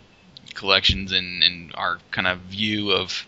collections 0.54 1.12
and, 1.12 1.44
and 1.44 1.72
our 1.76 2.00
kind 2.12 2.28
of 2.28 2.40
view 2.40 2.92
of 2.92 3.26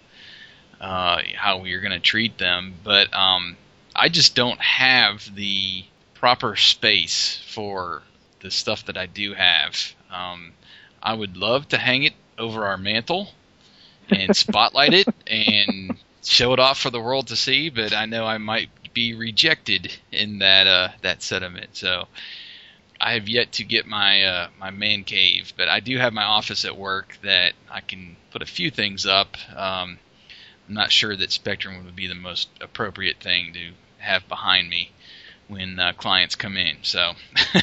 uh, 0.81 1.21
how 1.35 1.59
we 1.59 1.73
are 1.73 1.81
going 1.81 1.91
to 1.91 1.99
treat 1.99 2.37
them, 2.37 2.73
but 2.83 3.13
um, 3.13 3.57
I 3.95 4.09
just 4.09 4.35
don't 4.35 4.59
have 4.61 5.33
the 5.35 5.85
proper 6.13 6.55
space 6.55 7.41
for 7.47 8.03
the 8.41 8.51
stuff 8.51 8.85
that 8.85 8.97
I 8.97 9.05
do 9.05 9.33
have. 9.33 9.95
Um, 10.11 10.53
I 11.01 11.13
would 11.13 11.37
love 11.37 11.67
to 11.69 11.77
hang 11.77 12.03
it 12.03 12.13
over 12.37 12.65
our 12.65 12.77
mantle 12.77 13.29
and 14.09 14.35
spotlight 14.35 14.93
it 14.93 15.07
and 15.27 15.97
show 16.23 16.53
it 16.53 16.59
off 16.59 16.79
for 16.79 16.89
the 16.89 17.01
world 17.01 17.27
to 17.27 17.35
see. 17.35 17.69
But 17.69 17.93
I 17.93 18.05
know 18.05 18.25
I 18.25 18.37
might 18.37 18.69
be 18.93 19.13
rejected 19.13 19.95
in 20.11 20.39
that 20.39 20.67
uh, 20.67 20.89
that 21.01 21.21
sentiment. 21.21 21.75
So 21.75 22.07
I 22.99 23.13
have 23.13 23.27
yet 23.29 23.51
to 23.53 23.63
get 23.63 23.85
my 23.85 24.23
uh, 24.23 24.47
my 24.59 24.71
man 24.71 25.03
cave, 25.03 25.53
but 25.55 25.67
I 25.67 25.79
do 25.79 25.97
have 25.97 26.13
my 26.13 26.23
office 26.23 26.65
at 26.65 26.77
work 26.77 27.17
that 27.21 27.53
I 27.69 27.81
can 27.81 28.15
put 28.31 28.41
a 28.41 28.45
few 28.47 28.71
things 28.71 29.05
up. 29.05 29.37
Um, 29.55 29.99
I'm 30.67 30.73
not 30.73 30.91
sure 30.91 31.15
that 31.15 31.31
Spectrum 31.31 31.85
would 31.85 31.95
be 31.95 32.07
the 32.07 32.15
most 32.15 32.49
appropriate 32.61 33.19
thing 33.19 33.53
to 33.53 33.71
have 33.99 34.27
behind 34.27 34.69
me 34.69 34.91
when 35.47 35.79
uh, 35.79 35.93
clients 35.93 36.35
come 36.35 36.57
in. 36.57 36.77
So 36.81 37.13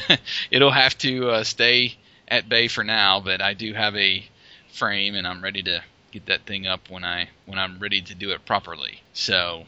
it'll 0.51 0.71
have 0.71 0.97
to 0.99 1.29
uh, 1.29 1.43
stay 1.43 1.97
at 2.27 2.47
bay 2.47 2.67
for 2.67 2.83
now, 2.83 3.19
but 3.19 3.41
I 3.41 3.53
do 3.53 3.73
have 3.73 3.95
a 3.95 4.25
frame 4.71 5.15
and 5.15 5.27
I'm 5.27 5.43
ready 5.43 5.63
to 5.63 5.83
get 6.11 6.27
that 6.27 6.45
thing 6.45 6.67
up 6.67 6.89
when 6.89 7.03
I 7.03 7.29
when 7.45 7.59
I'm 7.59 7.79
ready 7.79 8.01
to 8.01 8.15
do 8.15 8.31
it 8.31 8.45
properly. 8.45 9.01
So 9.13 9.65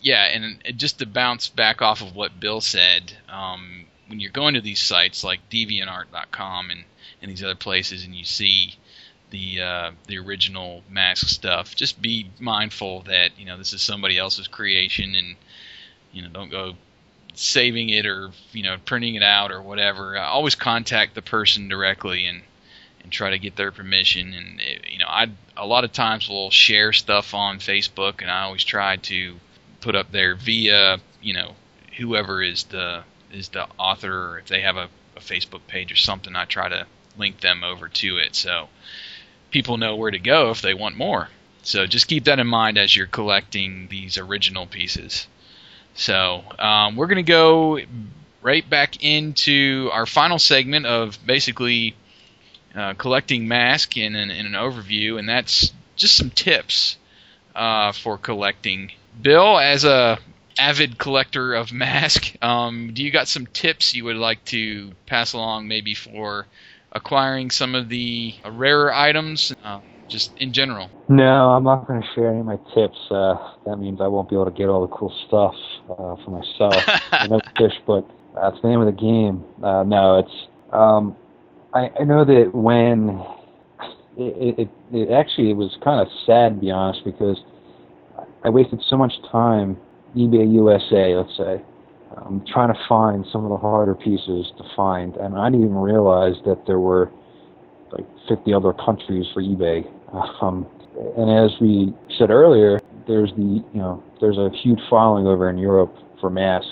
yeah, 0.00 0.24
and 0.24 0.62
just 0.78 0.98
to 0.98 1.06
bounce 1.06 1.48
back 1.48 1.80
off 1.80 2.02
of 2.02 2.14
what 2.14 2.38
Bill 2.38 2.60
said, 2.60 3.12
um, 3.28 3.86
when 4.08 4.20
you're 4.20 4.30
going 4.30 4.54
to 4.54 4.60
these 4.60 4.80
sites 4.80 5.24
like 5.24 5.48
DeviantArt.com 5.50 6.70
and 6.70 6.84
and 7.22 7.30
these 7.30 7.42
other 7.42 7.54
places, 7.54 8.04
and 8.04 8.14
you 8.14 8.24
see 8.24 8.74
the 9.30 9.60
uh, 9.60 9.90
the 10.06 10.18
original 10.18 10.82
mask 10.88 11.28
stuff, 11.28 11.74
just 11.74 12.00
be 12.00 12.30
mindful 12.38 13.02
that 13.02 13.38
you 13.38 13.46
know 13.46 13.58
this 13.58 13.72
is 13.72 13.82
somebody 13.82 14.18
else's 14.18 14.48
creation, 14.48 15.14
and 15.14 15.36
you 16.12 16.22
know 16.22 16.28
don't 16.28 16.50
go 16.50 16.74
saving 17.34 17.90
it 17.90 18.06
or 18.06 18.30
you 18.52 18.62
know 18.62 18.76
printing 18.84 19.14
it 19.14 19.22
out 19.22 19.50
or 19.52 19.60
whatever. 19.60 20.16
Uh, 20.16 20.22
always 20.22 20.54
contact 20.54 21.14
the 21.14 21.22
person 21.22 21.68
directly 21.68 22.26
and 22.26 22.42
and 23.02 23.12
try 23.12 23.30
to 23.30 23.38
get 23.38 23.56
their 23.56 23.72
permission. 23.72 24.34
And 24.34 24.60
it, 24.60 24.90
you 24.90 24.98
know, 24.98 25.06
I 25.08 25.30
a 25.56 25.66
lot 25.66 25.84
of 25.84 25.92
times 25.92 26.28
will 26.28 26.50
share 26.50 26.92
stuff 26.92 27.34
on 27.34 27.58
Facebook, 27.58 28.20
and 28.22 28.30
I 28.30 28.42
always 28.42 28.64
try 28.64 28.96
to 28.96 29.36
put 29.80 29.94
up 29.94 30.12
there 30.12 30.34
via 30.34 30.98
you 31.20 31.34
know 31.34 31.54
whoever 31.96 32.42
is 32.42 32.64
the 32.64 33.02
is 33.32 33.48
the 33.48 33.66
author, 33.78 34.12
or 34.12 34.38
if 34.38 34.46
they 34.46 34.60
have 34.62 34.76
a, 34.76 34.88
a 35.16 35.20
Facebook 35.20 35.66
page 35.66 35.90
or 35.92 35.96
something, 35.96 36.36
I 36.36 36.44
try 36.44 36.68
to 36.68 36.86
link 37.18 37.40
them 37.40 37.64
over 37.64 37.88
to 37.88 38.18
it 38.18 38.34
so 38.36 38.68
people 39.56 39.78
know 39.78 39.96
where 39.96 40.10
to 40.10 40.18
go 40.18 40.50
if 40.50 40.60
they 40.60 40.74
want 40.74 40.98
more. 40.98 41.30
So 41.62 41.86
just 41.86 42.08
keep 42.08 42.24
that 42.24 42.38
in 42.38 42.46
mind 42.46 42.76
as 42.76 42.94
you're 42.94 43.06
collecting 43.06 43.88
these 43.88 44.18
original 44.18 44.66
pieces. 44.66 45.26
So 45.94 46.44
um, 46.58 46.94
we're 46.94 47.06
going 47.06 47.24
to 47.24 47.32
go 47.32 47.80
right 48.42 48.68
back 48.68 49.02
into 49.02 49.88
our 49.94 50.04
final 50.04 50.38
segment 50.38 50.84
of 50.84 51.18
basically 51.24 51.96
uh, 52.74 52.92
collecting 52.98 53.48
mask 53.48 53.96
in 53.96 54.14
an, 54.14 54.30
in 54.30 54.44
an 54.44 54.52
overview, 54.52 55.18
and 55.18 55.26
that's 55.26 55.72
just 55.96 56.16
some 56.16 56.28
tips 56.28 56.98
uh, 57.54 57.92
for 57.92 58.18
collecting. 58.18 58.92
Bill, 59.22 59.58
as 59.58 59.84
a 59.84 60.18
avid 60.58 60.98
collector 60.98 61.54
of 61.54 61.72
mask, 61.86 62.36
um, 62.42 62.92
do 62.92 63.02
you 63.02 63.10
got 63.10 63.26
some 63.26 63.46
tips 63.46 63.94
you 63.94 64.04
would 64.04 64.16
like 64.16 64.44
to 64.44 64.92
pass 65.06 65.32
along, 65.32 65.66
maybe 65.66 65.94
for 65.94 66.46
acquiring 66.92 67.50
some 67.50 67.74
of 67.74 67.88
the 67.88 68.34
uh, 68.44 68.50
rarer 68.50 68.92
items, 68.92 69.52
uh, 69.64 69.80
just 70.08 70.36
in 70.38 70.52
general? 70.52 70.90
No, 71.08 71.50
I'm 71.50 71.64
not 71.64 71.86
going 71.86 72.00
to 72.02 72.08
share 72.14 72.30
any 72.30 72.40
of 72.40 72.46
my 72.46 72.58
tips. 72.74 72.98
Uh, 73.10 73.34
that 73.66 73.76
means 73.76 74.00
I 74.00 74.06
won't 74.08 74.28
be 74.28 74.36
able 74.36 74.46
to 74.46 74.50
get 74.50 74.68
all 74.68 74.86
the 74.86 74.92
cool 74.94 75.12
stuff 75.26 75.54
uh, 75.90 76.16
for 76.24 76.30
myself. 76.30 77.28
Know 77.28 77.40
fish, 77.56 77.74
but 77.86 78.04
that's 78.34 78.60
the 78.62 78.68
name 78.68 78.80
of 78.80 78.86
the 78.86 79.00
game. 79.00 79.44
Uh, 79.62 79.82
no, 79.82 80.18
it's. 80.18 80.48
Um, 80.72 81.16
I, 81.74 81.90
I 82.00 82.04
know 82.04 82.24
that 82.24 82.50
when 82.54 83.24
it, 84.16 84.58
it, 84.58 84.68
it 84.92 85.10
actually 85.12 85.50
it 85.50 85.56
was 85.56 85.76
kind 85.82 86.00
of 86.00 86.08
sad 86.24 86.54
to 86.54 86.60
be 86.60 86.70
honest 86.70 87.04
because 87.04 87.38
I 88.44 88.48
wasted 88.48 88.82
so 88.88 88.96
much 88.96 89.12
time 89.30 89.76
eBay 90.16 90.50
USA, 90.54 91.14
let's 91.14 91.36
say, 91.36 91.62
um, 92.16 92.44
trying 92.52 92.72
to 92.72 92.78
find 92.88 93.24
some 93.30 93.44
of 93.44 93.50
the 93.50 93.56
harder 93.56 93.94
pieces 93.94 94.52
to 94.56 94.64
find, 94.74 95.16
and 95.16 95.36
I 95.36 95.50
didn't 95.50 95.66
even 95.66 95.76
realize 95.76 96.34
that 96.46 96.66
there 96.66 96.78
were 96.78 97.10
like 97.92 98.06
50 98.28 98.52
other 98.54 98.72
countries 98.72 99.26
for 99.32 99.42
eBay. 99.42 99.90
Um, 100.40 100.66
and 101.18 101.30
as 101.30 101.50
we 101.60 101.92
said 102.16 102.30
earlier, 102.30 102.80
there's 103.06 103.30
the 103.36 103.62
you 103.72 103.80
know 103.80 104.02
there's 104.20 104.38
a 104.38 104.50
huge 104.62 104.78
following 104.88 105.26
over 105.26 105.50
in 105.50 105.58
Europe 105.58 105.94
for 106.20 106.30
masks, 106.30 106.70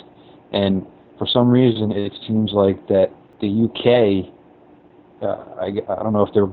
and 0.52 0.86
for 1.18 1.26
some 1.26 1.50
reason 1.50 1.92
it 1.92 2.12
seems 2.26 2.52
like 2.52 2.86
that 2.88 3.10
the 3.40 3.68
UK, 3.68 4.32
uh, 5.22 5.60
I, 5.60 5.66
I 5.92 6.02
don't 6.02 6.12
know 6.12 6.24
if 6.24 6.32
their 6.32 6.46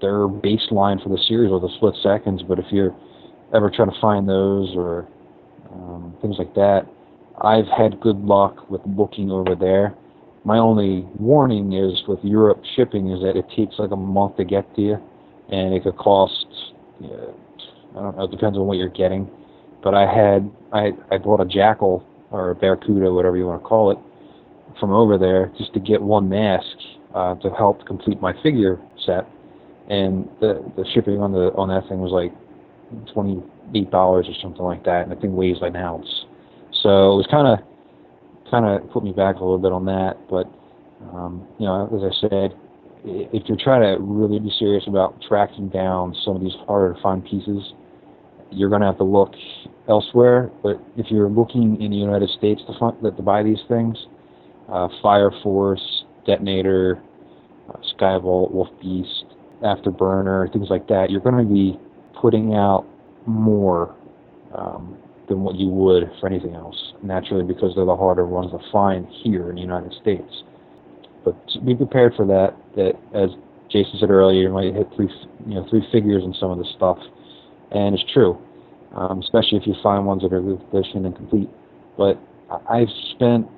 their 0.00 0.28
baseline 0.28 1.02
for 1.02 1.08
the 1.08 1.18
series 1.26 1.50
or 1.50 1.60
the 1.60 1.70
split 1.76 1.94
seconds, 2.02 2.42
but 2.46 2.58
if 2.58 2.66
you're 2.70 2.94
ever 3.54 3.70
trying 3.70 3.90
to 3.90 4.00
find 4.00 4.28
those 4.28 4.72
or 4.76 5.08
um, 5.72 6.14
things 6.20 6.36
like 6.38 6.54
that, 6.54 6.86
I've 7.40 7.66
had 7.66 8.00
good 8.00 8.18
luck 8.18 8.70
with 8.70 8.82
booking 8.84 9.30
over 9.30 9.54
there. 9.54 9.94
My 10.44 10.58
only 10.58 11.06
warning 11.18 11.72
is 11.72 12.02
with 12.06 12.20
Europe 12.22 12.62
shipping 12.76 13.10
is 13.10 13.20
that 13.22 13.36
it 13.36 13.46
takes 13.56 13.78
like 13.78 13.90
a 13.90 13.96
month 13.96 14.36
to 14.36 14.44
get 14.44 14.74
to 14.76 14.82
you, 14.82 14.96
and 15.50 15.74
it 15.74 15.82
could 15.82 15.96
cost. 15.96 16.46
Uh, 17.02 17.08
I 17.96 18.02
don't 18.02 18.16
know. 18.16 18.24
It 18.24 18.30
depends 18.30 18.56
on 18.56 18.66
what 18.66 18.78
you're 18.78 18.88
getting, 18.88 19.28
but 19.82 19.94
I 19.94 20.02
had 20.02 20.50
I 20.72 20.92
I 21.10 21.18
bought 21.18 21.40
a 21.40 21.44
jackal 21.44 22.04
or 22.30 22.50
a 22.50 22.54
barracuda, 22.54 23.12
whatever 23.12 23.36
you 23.36 23.46
want 23.46 23.62
to 23.62 23.68
call 23.68 23.90
it, 23.90 23.98
from 24.78 24.92
over 24.92 25.18
there 25.18 25.52
just 25.58 25.72
to 25.74 25.80
get 25.80 26.00
one 26.00 26.28
mask 26.28 26.66
uh, 27.14 27.34
to 27.36 27.50
help 27.50 27.84
complete 27.86 28.20
my 28.20 28.32
figure 28.42 28.80
set, 29.04 29.26
and 29.88 30.28
the 30.40 30.62
the 30.76 30.84
shipping 30.94 31.20
on 31.20 31.32
the 31.32 31.52
on 31.54 31.68
that 31.68 31.88
thing 31.88 32.00
was 32.00 32.12
like 32.12 32.32
twenty 33.12 33.42
eight 33.74 33.90
dollars 33.90 34.26
or 34.28 34.34
something 34.40 34.62
like 34.62 34.84
that, 34.84 35.02
and 35.02 35.12
the 35.12 35.16
thing 35.16 35.34
weighs 35.34 35.56
like 35.60 35.70
an 35.70 35.76
ounce. 35.76 36.25
So 36.86 37.14
it 37.14 37.16
was 37.18 37.26
kind 37.28 37.48
of 37.50 37.58
kind 38.48 38.64
of 38.64 38.88
put 38.92 39.02
me 39.02 39.10
back 39.10 39.36
a 39.36 39.38
little 39.40 39.58
bit 39.58 39.72
on 39.72 39.86
that. 39.86 40.14
But 40.30 40.46
um, 41.10 41.44
you 41.58 41.66
know, 41.66 41.90
as 41.90 42.14
I 42.14 42.28
said, 42.28 42.54
if 43.02 43.42
you're 43.48 43.58
trying 43.58 43.82
to 43.82 44.00
really 44.00 44.38
be 44.38 44.52
serious 44.56 44.84
about 44.86 45.20
tracking 45.26 45.68
down 45.68 46.14
some 46.24 46.36
of 46.36 46.42
these 46.42 46.54
harder 46.64 46.94
to 46.94 47.02
find 47.02 47.24
pieces, 47.24 47.74
you're 48.52 48.68
going 48.68 48.82
to 48.82 48.86
have 48.86 48.98
to 48.98 49.04
look 49.04 49.34
elsewhere. 49.88 50.52
But 50.62 50.80
if 50.96 51.10
you're 51.10 51.28
looking 51.28 51.82
in 51.82 51.90
the 51.90 51.96
United 51.96 52.30
States 52.38 52.62
to, 52.68 52.78
find, 52.78 53.02
to 53.02 53.10
buy 53.22 53.42
these 53.42 53.66
things, 53.66 53.98
uh, 54.70 54.86
Fire 55.02 55.32
Force, 55.42 56.04
Detonator, 56.24 57.02
uh, 57.68 57.78
Skyvault, 57.98 58.52
Wolf 58.52 58.68
Beast, 58.80 59.24
Afterburner, 59.60 60.52
things 60.52 60.68
like 60.70 60.86
that, 60.86 61.10
you're 61.10 61.20
going 61.20 61.44
to 61.44 61.52
be 61.52 61.80
putting 62.14 62.54
out 62.54 62.86
more 63.26 63.92
um, 64.54 64.96
than 65.28 65.42
what 65.42 65.56
you 65.56 65.68
would 65.68 66.10
for 66.20 66.26
anything 66.26 66.54
else, 66.54 66.94
naturally 67.02 67.44
because 67.44 67.74
they're 67.74 67.84
the 67.84 67.96
harder 67.96 68.26
ones 68.26 68.52
to 68.52 68.58
find 68.70 69.06
here 69.22 69.50
in 69.50 69.56
the 69.56 69.60
United 69.60 69.92
States. 70.00 70.44
But 71.24 71.34
be 71.64 71.74
prepared 71.74 72.14
for 72.14 72.26
that. 72.26 72.54
That 72.76 72.94
as 73.14 73.30
Jason 73.70 73.98
said 73.98 74.10
earlier, 74.10 74.42
you 74.42 74.48
might 74.50 74.72
hit 74.74 74.88
three, 74.94 75.10
you 75.46 75.54
know, 75.54 75.66
three 75.68 75.86
figures 75.90 76.22
in 76.22 76.34
some 76.34 76.50
of 76.50 76.58
the 76.58 76.66
stuff, 76.76 76.98
and 77.72 77.94
it's 77.94 78.04
true, 78.12 78.38
um, 78.94 79.20
especially 79.20 79.58
if 79.58 79.66
you 79.66 79.74
find 79.82 80.06
ones 80.06 80.22
that 80.22 80.32
are 80.32 80.40
good 80.40 80.60
condition 80.70 81.04
and 81.06 81.16
complete. 81.16 81.50
But 81.96 82.20
I've 82.70 82.88
spent, 83.10 83.48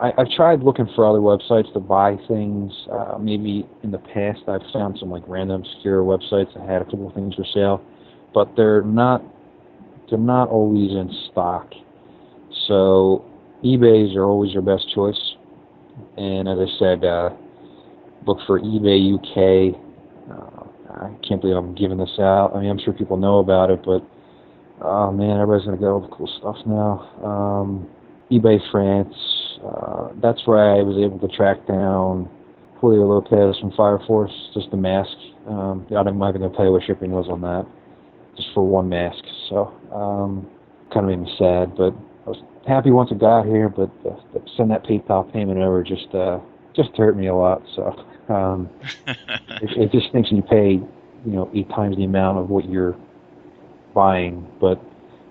I, 0.00 0.12
I've 0.18 0.30
tried 0.30 0.62
looking 0.64 0.88
for 0.96 1.06
other 1.06 1.20
websites 1.20 1.72
to 1.74 1.80
buy 1.80 2.16
things. 2.26 2.72
Uh, 2.90 3.18
maybe 3.18 3.68
in 3.84 3.92
the 3.92 3.98
past 3.98 4.40
I've 4.48 4.66
found 4.72 4.98
some 4.98 5.10
like 5.10 5.22
random 5.28 5.62
obscure 5.62 6.02
websites 6.02 6.52
that 6.54 6.68
had 6.68 6.82
a 6.82 6.84
couple 6.86 7.06
of 7.06 7.14
things 7.14 7.36
for 7.36 7.44
sale, 7.54 7.80
but 8.34 8.56
they're 8.56 8.82
not 8.82 9.22
they're 10.10 10.18
not 10.18 10.48
always 10.48 10.90
in 10.90 11.10
stock. 11.30 11.72
So 12.66 13.24
eBay's 13.64 14.16
are 14.16 14.24
always 14.24 14.52
your 14.52 14.62
best 14.62 14.92
choice. 14.94 15.20
And 16.16 16.48
as 16.48 16.58
I 16.58 16.78
said, 16.78 17.04
uh, 17.04 17.30
look 18.26 18.38
for 18.46 18.60
eBay 18.60 19.14
UK. 19.14 19.74
Uh, 20.30 20.64
I 20.90 21.26
can't 21.26 21.40
believe 21.40 21.56
I'm 21.56 21.74
giving 21.74 21.98
this 21.98 22.18
out. 22.18 22.52
I 22.54 22.60
mean, 22.60 22.70
I'm 22.70 22.78
sure 22.78 22.92
people 22.92 23.16
know 23.16 23.38
about 23.38 23.70
it, 23.70 23.84
but 23.84 24.02
oh 24.80 25.12
man, 25.12 25.40
everybody's 25.40 25.64
gonna 25.64 25.76
get 25.76 25.86
all 25.86 26.00
the 26.00 26.08
cool 26.08 26.30
stuff 26.38 26.56
now. 26.66 27.24
Um, 27.24 27.88
eBay 28.30 28.58
France. 28.70 29.14
Uh, 29.64 30.08
that's 30.22 30.46
where 30.46 30.76
I 30.76 30.82
was 30.82 30.96
able 30.98 31.18
to 31.26 31.36
track 31.36 31.66
down 31.66 32.28
Julio 32.80 33.06
Lopez 33.06 33.58
from 33.58 33.72
Fire 33.72 33.98
Force, 34.06 34.32
just 34.54 34.70
the 34.70 34.76
mask. 34.76 35.16
Um, 35.48 35.86
I'm 35.96 36.18
not 36.18 36.34
even 36.36 36.48
to 36.48 36.56
tell 36.56 36.66
you 36.66 36.72
what 36.72 36.82
shipping 36.86 37.10
was 37.10 37.26
on 37.28 37.40
that 37.40 37.66
just 38.38 38.48
for 38.54 38.66
one 38.66 38.88
mask. 38.88 39.22
So 39.48 39.72
um, 39.92 40.46
kind 40.92 41.10
of 41.10 41.18
made 41.18 41.26
me 41.26 41.34
sad, 41.38 41.76
but 41.76 41.94
I 42.26 42.30
was 42.30 42.42
happy 42.66 42.90
once 42.90 43.10
it 43.10 43.18
got 43.18 43.46
here. 43.46 43.68
But 43.68 43.90
uh, 44.08 44.16
send 44.56 44.70
that 44.70 44.84
PayPal 44.84 45.30
payment 45.32 45.58
over 45.58 45.82
just 45.82 46.14
uh, 46.14 46.38
just 46.74 46.90
hurt 46.96 47.16
me 47.16 47.28
a 47.28 47.34
lot. 47.34 47.62
So 47.74 48.04
um, 48.32 48.68
it, 49.06 49.70
it 49.76 49.92
just 49.92 50.12
thinks 50.12 50.30
you 50.30 50.42
pay 50.42 50.80
you 51.24 51.32
know 51.32 51.50
eight 51.54 51.68
times 51.70 51.96
the 51.96 52.04
amount 52.04 52.38
of 52.38 52.50
what 52.50 52.68
you're 52.68 52.96
buying, 53.94 54.46
but 54.60 54.80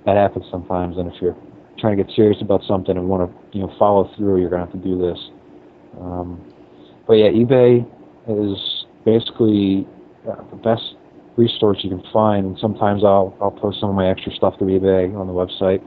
that 0.06 0.18
happens 0.18 0.46
sometimes. 0.52 0.98
And 0.98 1.12
if 1.12 1.22
you're 1.22 1.38
trying 1.80 1.98
to 1.98 2.04
get 2.04 2.14
serious 2.16 2.42
about 2.42 2.62
something 2.68 2.98
and 2.98 3.08
want 3.08 3.30
to 3.30 3.58
you 3.58 3.66
know 3.66 3.74
follow 3.78 4.10
through, 4.18 4.42
you're 4.42 4.50
gonna 4.50 4.66
have 4.66 4.74
to 4.74 4.80
do 4.80 4.98
this. 4.98 5.20
Um, 6.00 6.44
but 7.08 7.14
yeah, 7.14 7.30
eBay 7.30 7.86
is 8.28 8.86
basically 9.06 9.88
uh, 10.30 10.44
the 10.50 10.58
best 10.58 10.97
resource 11.38 11.80
you 11.82 11.90
can 11.90 12.04
find. 12.12 12.46
And 12.46 12.58
sometimes 12.60 13.04
I'll 13.04 13.36
I'll 13.42 13.52
post 13.52 13.80
some 13.80 13.90
of 13.90 13.96
my 13.96 14.10
extra 14.10 14.34
stuff 14.34 14.58
to 14.60 14.66
eBay 14.66 15.16
on 15.16 15.28
the 15.28 15.34
website. 15.34 15.84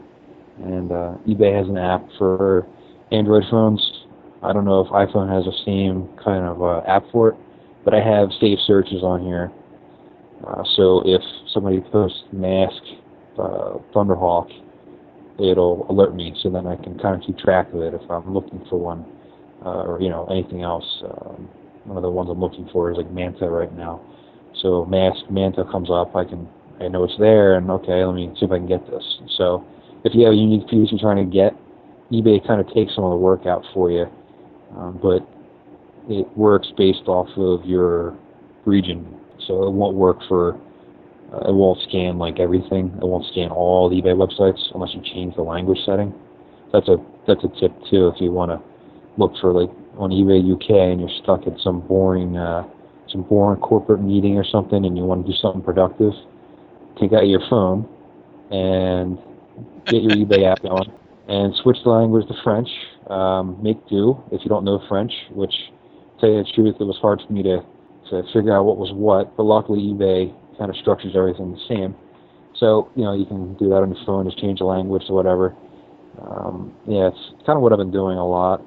And 0.63 0.93
uh, 0.93 1.15
eBay 1.27 1.57
has 1.57 1.69
an 1.69 1.79
app 1.79 2.07
for 2.19 2.67
Android 3.13 3.45
phones, 3.51 3.81
I 4.43 4.53
don't 4.53 4.65
know 4.65 4.81
if 4.81 4.89
iPhone 4.89 5.29
has 5.29 5.45
the 5.45 5.57
same 5.67 6.09
kind 6.23 6.47
of 6.47 6.63
uh, 6.63 6.81
app 6.87 7.05
for 7.13 7.31
it, 7.31 7.37
but 7.85 7.93
I 7.93 8.01
have 8.01 8.31
saved 8.41 8.63
searches 8.67 9.03
on 9.03 9.23
here. 9.23 9.53
Uh, 10.47 10.63
so 10.77 11.03
if 11.05 11.21
somebody 11.53 11.81
posts 11.93 12.23
mask 12.33 12.83
uh, 13.39 13.77
Thunderhawk, 13.95 14.51
it'll 15.39 15.87
alert 15.91 16.15
me, 16.15 16.35
so 16.43 16.49
then 16.49 16.67
I 16.67 16.77
can 16.77 16.99
kind 16.99 17.21
of 17.21 17.27
keep 17.27 17.39
track 17.39 17.69
of 17.75 17.83
it 17.83 17.93
if 17.93 18.11
I'm 18.11 18.33
looking 18.33 18.65
for 18.71 18.79
one, 18.79 19.05
uh, 19.65 19.83
or 19.83 20.01
you 20.01 20.09
know 20.09 20.27
anything 20.31 20.63
else. 20.63 20.87
Um, 21.05 21.49
one 21.85 21.97
of 21.97 22.03
the 22.03 22.11
ones 22.11 22.31
I'm 22.31 22.41
looking 22.41 22.69
for 22.73 22.91
is 22.91 22.97
like 22.97 23.11
Manta 23.11 23.49
right 23.49 23.75
now. 23.77 24.01
So 24.63 24.85
mask 24.87 25.31
Manta 25.31 25.65
comes 25.71 25.91
up, 25.91 26.15
I 26.17 26.25
can 26.25 26.49
I 26.81 26.89
know 26.89 27.05
it's 27.05 27.17
there, 27.19 27.57
and 27.57 27.71
okay, 27.71 28.05
let 28.05 28.15
me 28.15 28.33
see 28.39 28.47
if 28.47 28.53
I 28.53 28.57
can 28.57 28.67
get 28.67 28.87
this. 28.91 29.05
So 29.37 29.65
if 30.05 30.15
you 30.15 30.25
have 30.25 30.33
a 30.33 30.37
unique 30.37 30.67
piece 30.69 30.89
you're 30.91 31.01
trying 31.01 31.19
to 31.25 31.31
get, 31.31 31.53
eBay 32.11 32.45
kind 32.47 32.61
of 32.61 32.73
takes 32.73 32.95
some 32.95 33.05
of 33.05 33.11
the 33.11 33.17
work 33.17 33.47
out 33.47 33.65
for 33.75 33.91
you, 33.91 34.07
um, 34.77 34.99
but 35.03 35.21
it 36.09 36.27
works 36.37 36.69
based 36.77 37.07
off 37.07 37.29
of 37.37 37.65
your 37.67 38.17
region. 38.65 39.21
So 39.47 39.65
it 39.65 39.73
won't 39.73 39.95
work 39.95 40.19
for, 40.27 40.55
uh, 41.33 41.49
it 41.49 41.55
won't 41.55 41.81
scan 41.89 42.19
like 42.19 42.41
everything. 42.41 42.93
It 42.97 43.07
won't 43.07 43.27
scan 43.31 43.51
all 43.51 43.91
the 43.91 44.01
eBay 44.01 44.17
websites 44.17 44.61
unless 44.75 44.91
you 44.95 45.03
change 45.03 45.37
the 45.37 45.43
language 45.43 45.79
setting. 45.85 46.15
That's 46.73 46.89
a 46.89 46.97
that's 47.27 47.45
a 47.45 47.49
tip 47.61 47.73
too 47.91 48.09
if 48.09 48.21
you 48.21 48.33
want 48.33 48.53
to 48.53 48.61
look 49.19 49.33
for 49.41 49.53
like 49.53 49.71
on 49.99 50.11
eBay 50.11 50.41
UK 50.41 50.71
and 50.71 51.01
you're 51.01 51.23
stuck 51.23 51.47
at 51.47 51.59
some 51.61 51.81
boring 51.81 52.37
uh, 52.37 52.63
some 53.11 53.23
boring 53.23 53.61
corporate 53.61 54.01
meeting 54.01 54.37
or 54.37 54.45
something 54.45 54.85
and 54.85 54.97
you 54.97 55.05
want 55.05 55.27
to 55.27 55.33
do 55.33 55.39
something 55.39 55.63
productive. 55.63 56.13
Take 57.01 57.13
out 57.13 57.27
your 57.27 57.41
phone 57.49 57.89
and 58.51 59.19
get 59.87 60.03
your 60.03 60.13
eBay 60.13 60.51
app 60.51 60.63
going 60.63 60.91
and 61.29 61.55
switch 61.63 61.79
the 61.85 61.91
language 61.91 62.27
to 62.29 62.35
French. 62.43 62.69
Um, 63.09 63.59
make 63.63 63.77
do 63.89 64.23
if 64.31 64.43
you 64.43 64.49
don't 64.49 64.65
know 64.65 64.83
French, 64.89 65.13
which, 65.31 65.51
to 65.51 66.21
tell 66.21 66.31
you 66.31 66.45
the 66.45 66.53
truth, 66.55 66.77
it 66.79 66.85
was 66.85 66.99
hard 67.01 67.23
for 67.27 67.33
me 67.33 67.43
to, 67.43 67.65
to 68.11 68.23
figure 68.33 68.57
out 68.57 68.65
what 68.65 68.77
was 68.77 68.93
what. 68.93 69.37
But 69.37 69.45
luckily, 69.45 69.81
eBay 69.81 70.35
kind 70.59 70.71
of 70.71 70.77
structures 70.77 71.13
everything 71.17 71.53
the 71.53 71.65
same. 71.69 71.95
So, 72.57 72.91
you 72.95 73.05
know, 73.05 73.15
you 73.15 73.25
can 73.25 73.55
do 73.55 73.69
that 73.71 73.77
on 73.77 73.95
your 73.95 74.05
phone, 74.05 74.27
just 74.27 74.39
change 74.39 74.59
the 74.59 74.67
language 74.67 75.07
to 75.07 75.13
whatever. 75.13 75.57
Um, 76.21 76.75
yeah, 76.87 77.09
it's 77.09 77.33
kind 77.47 77.57
of 77.57 77.63
what 77.63 77.73
I've 77.73 77.79
been 77.79 77.93
doing 77.93 78.19
a 78.19 78.27
lot 78.27 78.61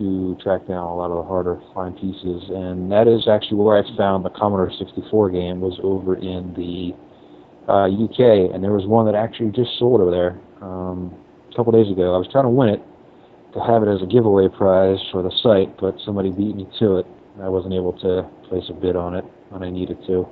to 0.00 0.36
track 0.42 0.66
down 0.66 0.88
a 0.88 0.96
lot 0.96 1.12
of 1.12 1.20
the 1.20 1.28
harder 1.28 1.56
to 1.56 1.74
find 1.74 1.94
pieces. 1.94 2.42
And 2.48 2.90
that 2.90 3.06
is 3.06 3.28
actually 3.28 3.60
where 3.60 3.76
I 3.76 3.84
found 3.96 4.24
the 4.24 4.32
Commodore 4.32 4.72
64 4.72 5.30
game 5.30 5.60
was 5.60 5.78
over 5.84 6.16
in 6.16 6.56
the 6.56 6.96
uh, 7.68 7.86
UK, 7.86 8.50
and 8.50 8.64
there 8.64 8.72
was 8.72 8.88
one 8.88 9.04
that 9.06 9.14
actually 9.14 9.52
just 9.52 9.78
sold 9.78 10.00
over 10.00 10.10
there 10.10 10.40
um, 10.64 11.14
a 11.52 11.54
couple 11.54 11.70
days 11.70 11.92
ago. 11.92 12.14
I 12.14 12.18
was 12.18 12.26
trying 12.32 12.44
to 12.44 12.50
win 12.50 12.70
it 12.70 12.82
to 13.54 13.60
have 13.60 13.82
it 13.82 13.88
as 13.92 14.00
a 14.02 14.06
giveaway 14.06 14.48
prize 14.48 14.98
for 15.12 15.22
the 15.22 15.30
site, 15.42 15.76
but 15.78 15.94
somebody 16.04 16.30
beat 16.30 16.56
me 16.56 16.66
to 16.80 16.98
it. 16.98 17.06
I 17.42 17.48
wasn't 17.48 17.74
able 17.74 17.92
to 18.00 18.28
place 18.48 18.64
a 18.70 18.72
bid 18.72 18.96
on 18.96 19.14
it 19.14 19.24
when 19.50 19.62
I 19.62 19.70
needed 19.70 19.98
to. 20.06 20.26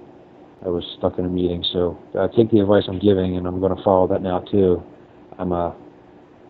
I 0.65 0.69
was 0.69 0.83
stuck 0.99 1.19
in 1.19 1.25
a 1.25 1.29
meeting, 1.29 1.65
so 1.73 1.99
uh, 2.19 2.27
take 2.29 2.51
the 2.51 2.59
advice 2.59 2.85
I'm 2.89 2.99
giving, 2.99 3.37
and 3.37 3.47
I'm 3.47 3.61
going 3.61 3.75
to 3.75 3.83
follow 3.83 4.09
that 4.09 4.23
now 4.23 4.41
too. 4.41 4.83
I'm 5.39 5.53
uh, 5.53 5.71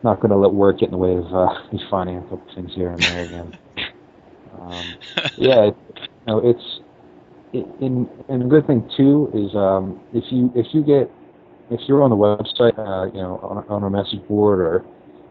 not 0.03 0.21
going 0.21 0.31
to 0.31 0.37
let 0.37 0.53
work 0.53 0.79
get 0.79 0.87
in 0.87 0.93
the 0.93 0.99
way 0.99 1.15
of 1.17 1.27
uh, 1.33 1.47
a 1.73 2.21
couple 2.23 2.43
things 2.55 2.73
here 2.75 2.91
and 2.91 3.03
there 3.03 3.25
again. 3.25 3.59
Um, 4.61 4.85
yeah, 5.37 5.65
it, 5.67 5.77
you 5.97 6.27
know, 6.27 6.39
it's 6.49 6.81
in 7.53 8.09
and 8.29 8.43
a 8.43 8.47
good 8.47 8.67
thing 8.67 8.89
too 8.97 9.31
is 9.35 9.55
um, 9.57 10.01
if 10.13 10.25
you 10.31 10.53
if 10.55 10.67
you 10.73 10.83
get 10.83 11.11
if 11.71 11.81
you're 11.87 12.03
on 12.03 12.11
the 12.11 12.17
website, 12.17 12.79
uh, 12.79 13.07
you 13.13 13.21
know, 13.21 13.39
on, 13.43 13.65
on 13.69 13.85
our 13.85 13.91
message 13.91 14.27
board 14.27 14.61
or 14.61 14.85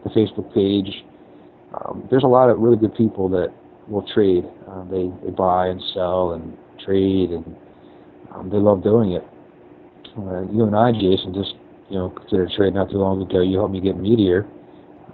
the 0.04 0.10
Facebook 0.12 0.54
page, 0.54 1.04
um, 1.74 2.08
there's 2.10 2.24
a 2.24 2.28
lot 2.28 2.50
of 2.50 2.60
really 2.60 2.78
good 2.78 2.96
people 2.96 3.30
that 3.30 3.54
will 3.88 4.06
trade. 4.14 4.46
Uh, 4.68 4.84
they 4.86 5.12
they 5.24 5.32
buy 5.32 5.68
and 5.68 5.82
sell 5.94 6.34
and 6.34 6.58
trade, 6.84 7.32
and 7.32 7.56
um, 8.34 8.50
they 8.50 8.58
love 8.58 8.84
doing 8.84 9.14
it. 9.14 9.24
Uh, 10.18 10.42
you 10.52 10.64
and 10.64 10.76
I, 10.76 10.92
Jason, 10.92 11.34
just 11.34 11.54
you 11.90 11.98
know, 11.98 12.10
considered 12.10 12.52
trade 12.56 12.74
not 12.74 12.90
too 12.90 12.98
long 12.98 13.22
ago. 13.22 13.42
You 13.42 13.58
helped 13.58 13.74
me 13.74 13.82
get 13.82 13.98
Meteor, 13.98 14.46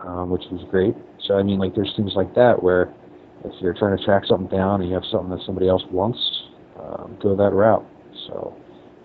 um, 0.05 0.29
which 0.29 0.43
was 0.51 0.63
great. 0.69 0.95
So 1.27 1.37
I 1.37 1.43
mean, 1.43 1.59
like, 1.59 1.75
there's 1.75 1.93
things 1.95 2.13
like 2.15 2.33
that 2.35 2.61
where 2.61 2.93
if 3.45 3.51
you're 3.61 3.73
trying 3.73 3.97
to 3.97 4.03
track 4.03 4.23
something 4.25 4.47
down 4.47 4.81
and 4.81 4.89
you 4.89 4.95
have 4.95 5.05
something 5.11 5.29
that 5.29 5.45
somebody 5.45 5.67
else 5.67 5.83
wants, 5.91 6.19
um, 6.79 7.17
go 7.21 7.35
that 7.35 7.51
route. 7.51 7.85
So 8.27 8.55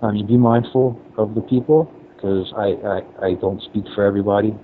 um, 0.02 0.14
you 0.14 0.24
be 0.24 0.36
mindful 0.36 1.00
of 1.16 1.34
the 1.34 1.40
people 1.42 1.92
because 2.14 2.52
I, 2.56 2.74
I, 2.86 3.28
I 3.30 3.34
don't 3.34 3.62
speak 3.62 3.84
for 3.94 4.04
everybody. 4.04 4.54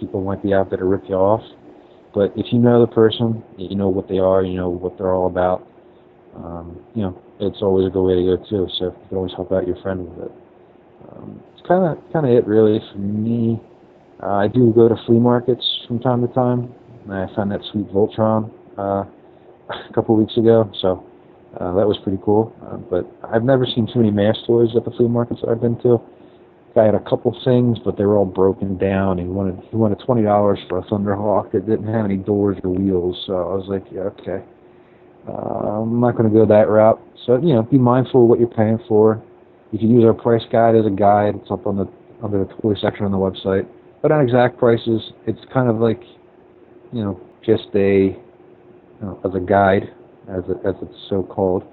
People 0.00 0.22
might 0.22 0.42
be 0.42 0.52
out 0.52 0.70
there 0.70 0.78
to 0.78 0.84
rip 0.84 1.04
you 1.08 1.14
off. 1.14 1.42
But 2.14 2.32
if 2.36 2.52
you 2.52 2.58
know 2.58 2.84
the 2.84 2.92
person, 2.92 3.42
you 3.56 3.74
know 3.74 3.88
what 3.88 4.08
they 4.08 4.18
are, 4.18 4.42
you 4.42 4.56
know 4.56 4.68
what 4.68 4.98
they're 4.98 5.12
all 5.12 5.26
about, 5.26 5.66
um, 6.36 6.78
you 6.94 7.02
know, 7.02 7.20
it's 7.40 7.62
always 7.62 7.86
a 7.86 7.90
good 7.90 8.02
way 8.02 8.14
to 8.14 8.36
go 8.36 8.44
too. 8.48 8.68
So 8.78 8.84
you 8.86 9.08
can 9.08 9.16
always 9.16 9.32
help 9.34 9.52
out 9.52 9.66
your 9.66 9.80
friend 9.82 10.08
with 10.08 10.26
it. 10.26 10.32
Um, 11.08 11.42
it's 11.52 11.66
kind 11.66 11.84
of 11.84 12.12
kind 12.12 12.26
of 12.26 12.32
it 12.32 12.46
really 12.46 12.80
for 12.92 12.98
me. 12.98 13.60
Uh, 14.22 14.36
I 14.36 14.48
do 14.48 14.72
go 14.72 14.88
to 14.88 14.96
flea 15.06 15.18
markets 15.18 15.64
from 15.86 15.98
time 15.98 16.26
to 16.26 16.32
time. 16.32 16.72
I 17.10 17.26
found 17.34 17.50
that 17.50 17.60
sweet 17.72 17.88
Voltron 17.88 18.50
uh, 18.78 19.04
a 19.90 19.92
couple 19.94 20.16
weeks 20.16 20.36
ago, 20.36 20.70
so 20.80 21.04
uh, 21.58 21.74
that 21.74 21.86
was 21.86 21.98
pretty 22.04 22.18
cool. 22.24 22.54
Uh, 22.62 22.76
but 22.76 23.04
I've 23.32 23.42
never 23.42 23.66
seen 23.66 23.86
too 23.92 23.98
many 23.98 24.10
mask 24.10 24.40
toys 24.46 24.70
at 24.76 24.84
the 24.84 24.92
flea 24.92 25.08
markets 25.08 25.40
I've 25.48 25.60
been 25.60 25.80
to. 25.82 26.00
Guy 26.74 26.86
had 26.86 26.94
a 26.94 27.00
couple 27.00 27.36
things, 27.44 27.78
but 27.84 27.98
they 27.98 28.04
were 28.06 28.16
all 28.16 28.24
broken 28.24 28.78
down. 28.78 29.18
He 29.18 29.24
wanted 29.24 29.60
he 29.70 29.76
wanted 29.76 29.98
twenty 30.06 30.22
dollars 30.22 30.58
for 30.68 30.78
a 30.78 30.82
Thunderhawk 30.84 31.52
that 31.52 31.66
didn't 31.66 31.92
have 31.92 32.04
any 32.04 32.16
doors 32.16 32.56
or 32.64 32.70
wheels. 32.70 33.22
So 33.26 33.34
I 33.34 33.54
was 33.54 33.66
like, 33.68 33.84
yeah, 33.92 34.08
okay. 34.16 34.42
Uh, 35.28 35.82
I'm 35.82 36.00
not 36.00 36.16
going 36.16 36.32
to 36.32 36.34
go 36.34 36.46
that 36.46 36.68
route. 36.68 36.98
So 37.26 37.36
you 37.36 37.52
know, 37.54 37.62
be 37.62 37.76
mindful 37.76 38.22
of 38.22 38.28
what 38.28 38.38
you're 38.38 38.48
paying 38.48 38.78
for. 38.88 39.22
You 39.72 39.78
can 39.78 39.90
use 39.90 40.04
our 40.04 40.14
price 40.14 40.42
guide 40.50 40.74
as 40.74 40.86
a 40.86 40.90
guide. 40.90 41.34
It's 41.34 41.50
up 41.50 41.66
on 41.66 41.76
the 41.76 41.88
under 42.22 42.42
the 42.42 42.52
toy 42.62 42.74
section 42.80 43.04
on 43.04 43.12
the 43.12 43.18
website. 43.18 43.68
But 44.02 44.10
on 44.10 44.20
exact 44.20 44.58
prices, 44.58 45.12
it's 45.26 45.40
kind 45.52 45.68
of 45.68 45.78
like, 45.78 46.02
you 46.92 47.02
know, 47.02 47.20
just 47.44 47.68
a, 47.74 48.06
you 48.06 49.00
know, 49.00 49.20
as 49.24 49.32
a 49.34 49.40
guide 49.40 49.84
as, 50.28 50.42
it, 50.48 50.58
as 50.66 50.74
it's 50.82 50.98
so 51.08 51.22
called, 51.22 51.64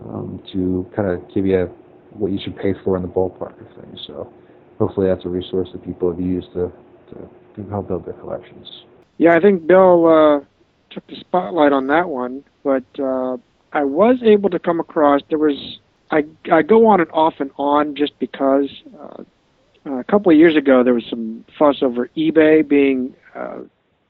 um, 0.00 0.42
to 0.52 0.88
kind 0.94 1.08
of 1.08 1.22
give 1.32 1.46
you 1.46 1.70
what 2.10 2.32
you 2.32 2.38
should 2.42 2.56
pay 2.56 2.74
for 2.84 2.96
in 2.96 3.02
the 3.02 3.08
ballpark 3.08 3.60
of 3.60 3.84
things. 3.84 4.00
So 4.06 4.32
hopefully 4.78 5.06
that's 5.06 5.24
a 5.24 5.28
resource 5.28 5.68
that 5.72 5.84
people 5.84 6.10
have 6.10 6.20
used 6.20 6.52
to, 6.54 6.72
to, 7.10 7.62
to 7.62 7.70
help 7.70 7.88
build 7.88 8.04
their 8.04 8.14
collections. 8.14 8.66
Yeah, 9.18 9.34
I 9.34 9.40
think 9.40 9.66
Bill 9.66 10.06
uh, 10.06 10.44
took 10.90 11.06
the 11.06 11.16
spotlight 11.20 11.72
on 11.72 11.86
that 11.86 12.08
one, 12.08 12.44
but 12.64 12.84
uh, 12.98 13.36
I 13.72 13.84
was 13.84 14.16
able 14.24 14.50
to 14.50 14.58
come 14.58 14.80
across 14.80 15.22
there 15.28 15.38
was 15.38 15.78
I 16.10 16.24
I 16.52 16.62
go 16.62 16.86
on 16.86 17.00
and 17.00 17.10
off 17.10 17.34
and 17.40 17.50
on 17.56 17.96
just 17.96 18.18
because 18.18 18.70
uh, 19.00 19.24
a 19.86 20.04
couple 20.04 20.32
of 20.32 20.38
years 20.38 20.56
ago 20.56 20.82
there 20.82 20.94
was 20.94 21.04
some 21.08 21.44
fuss 21.58 21.76
over 21.82 22.10
eBay 22.16 22.66
being 22.66 23.14
uh, 23.34 23.58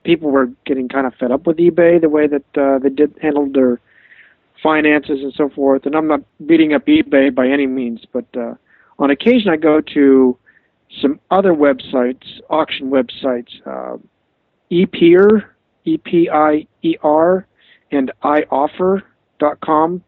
people 0.05 0.31
were 0.31 0.47
getting 0.65 0.89
kind 0.89 1.07
of 1.07 1.15
fed 1.15 1.31
up 1.33 1.47
with 1.47 1.57
eBay 1.59 2.01
the 2.01 2.09
way 2.09 2.27
that 2.27 2.45
uh, 2.57 2.79
they 2.79 2.89
did 2.89 3.15
handle 3.21 3.51
their 3.53 3.81
finances 4.62 5.21
and 5.23 5.33
so 5.35 5.49
forth. 5.51 5.85
And 5.85 5.95
I'm 5.95 6.07
not 6.07 6.21
beating 6.47 6.73
up 6.73 6.87
eBay 6.87 7.35
by 7.35 7.49
any 7.49 7.67
means, 7.67 8.01
but 8.12 8.25
uh, 8.37 8.55
on 8.99 9.11
occasion 9.11 9.51
I 9.51 9.57
go 9.57 9.81
to 9.81 10.39
some 11.03 11.21
other 11.31 11.53
websites, 11.53 12.25
auction 12.49 12.91
websites, 12.91 13.51
uh, 13.67 13.99
ePier, 14.71 15.45
E-P-I-E-R, 15.85 17.47
and 17.91 18.12
iOffer.com. 18.23 20.05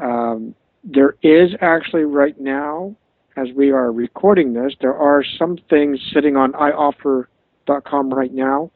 Um, 0.00 0.54
there 0.84 1.14
is 1.22 1.50
actually 1.60 2.04
right 2.04 2.38
now, 2.40 2.96
as 3.36 3.48
we 3.54 3.70
are 3.70 3.90
recording 3.92 4.52
this, 4.52 4.74
there 4.80 4.94
are 4.94 5.24
some 5.38 5.58
things 5.70 5.98
sitting 6.12 6.36
on 6.36 6.52
iOffer.com 6.52 8.12
right 8.12 8.32
now. 8.32 8.70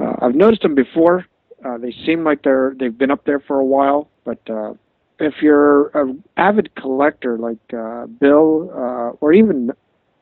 Uh, 0.00 0.14
I've 0.20 0.34
noticed 0.34 0.62
them 0.62 0.74
before. 0.74 1.26
Uh, 1.64 1.78
they 1.78 1.94
seem 2.04 2.24
like 2.24 2.42
they're 2.42 2.74
they've 2.78 2.96
been 2.96 3.10
up 3.10 3.24
there 3.24 3.40
for 3.40 3.58
a 3.58 3.64
while, 3.64 4.08
but 4.24 4.38
uh, 4.50 4.74
if 5.18 5.34
you're 5.40 5.88
an 5.96 6.22
avid 6.36 6.74
collector 6.74 7.38
like 7.38 7.58
uh, 7.72 8.06
Bill, 8.06 8.70
uh, 8.74 9.16
or 9.20 9.32
even 9.32 9.70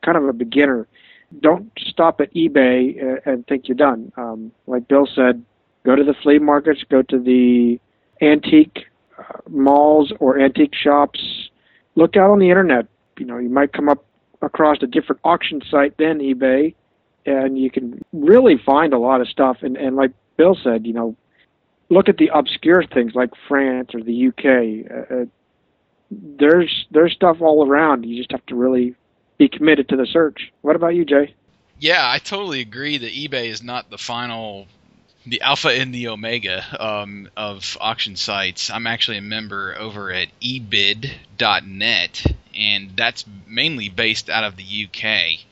kind 0.03 0.17
of 0.17 0.27
a 0.27 0.33
beginner, 0.33 0.87
don't 1.39 1.71
stop 1.79 2.21
at 2.21 2.33
eBay 2.33 3.19
and 3.25 3.45
think 3.47 3.67
you're 3.67 3.77
done. 3.77 4.11
Um, 4.17 4.51
like 4.67 4.87
Bill 4.87 5.07
said, 5.15 5.43
go 5.85 5.95
to 5.95 6.03
the 6.03 6.13
flea 6.21 6.39
markets, 6.39 6.83
go 6.89 7.01
to 7.03 7.17
the 7.19 7.79
antique 8.21 8.85
uh, 9.17 9.39
malls 9.49 10.11
or 10.19 10.39
antique 10.39 10.75
shops. 10.75 11.49
Look 11.95 12.15
out 12.15 12.29
on 12.29 12.39
the 12.39 12.49
internet. 12.49 12.85
You 13.21 13.27
know, 13.27 13.37
you 13.37 13.49
might 13.49 13.71
come 13.71 13.87
up 13.87 14.03
across 14.41 14.77
a 14.81 14.87
different 14.87 15.21
auction 15.23 15.61
site 15.69 15.95
than 15.97 16.17
eBay, 16.17 16.73
and 17.23 17.55
you 17.55 17.69
can 17.69 18.01
really 18.11 18.57
find 18.57 18.93
a 18.93 18.97
lot 18.97 19.21
of 19.21 19.27
stuff. 19.27 19.57
And, 19.61 19.77
and 19.77 19.95
like 19.95 20.09
Bill 20.37 20.57
said, 20.63 20.87
you 20.87 20.93
know, 20.93 21.15
look 21.89 22.09
at 22.09 22.17
the 22.17 22.31
obscure 22.33 22.83
things 22.83 23.13
like 23.13 23.29
France 23.47 23.91
or 23.93 24.01
the 24.01 24.29
UK. 24.29 24.89
Uh, 24.91 25.21
uh, 25.21 25.25
there's 26.09 26.87
there's 26.89 27.13
stuff 27.13 27.41
all 27.41 27.67
around. 27.67 28.05
You 28.05 28.17
just 28.17 28.31
have 28.31 28.43
to 28.47 28.55
really 28.55 28.95
be 29.37 29.47
committed 29.47 29.87
to 29.89 29.95
the 29.95 30.07
search. 30.07 30.51
What 30.61 30.75
about 30.75 30.95
you, 30.95 31.05
Jay? 31.05 31.35
Yeah, 31.79 32.01
I 32.03 32.17
totally 32.17 32.61
agree 32.61 32.97
that 32.97 33.11
eBay 33.11 33.49
is 33.49 33.61
not 33.61 33.91
the 33.91 33.99
final 33.99 34.65
the 35.25 35.41
alpha 35.41 35.69
and 35.69 35.93
the 35.93 36.07
omega 36.07 36.63
um, 36.83 37.29
of 37.37 37.77
auction 37.79 38.15
sites. 38.15 38.69
I'm 38.69 38.87
actually 38.87 39.17
a 39.17 39.21
member 39.21 39.75
over 39.77 40.11
at 40.11 40.29
ebid.net, 40.41 42.25
and 42.55 42.91
that's 42.95 43.25
mainly 43.47 43.89
based 43.89 44.29
out 44.29 44.43
of 44.43 44.55
the 44.57 44.87
UK. 44.87 45.45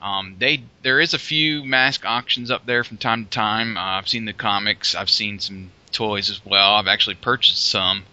Um, 0.00 0.36
they 0.38 0.62
there 0.82 1.00
is 1.00 1.12
a 1.12 1.18
few 1.18 1.64
mask 1.64 2.04
auctions 2.06 2.50
up 2.50 2.64
there 2.64 2.84
from 2.84 2.96
time 2.96 3.24
to 3.24 3.30
time. 3.30 3.76
Uh, 3.76 3.98
I've 3.98 4.08
seen 4.08 4.24
the 4.24 4.32
comics. 4.32 4.94
I've 4.94 5.10
seen 5.10 5.38
some 5.38 5.70
toys 5.92 6.30
as 6.30 6.44
well. 6.44 6.74
I've 6.74 6.86
actually 6.86 7.16
purchased 7.16 7.66
some. 7.68 8.04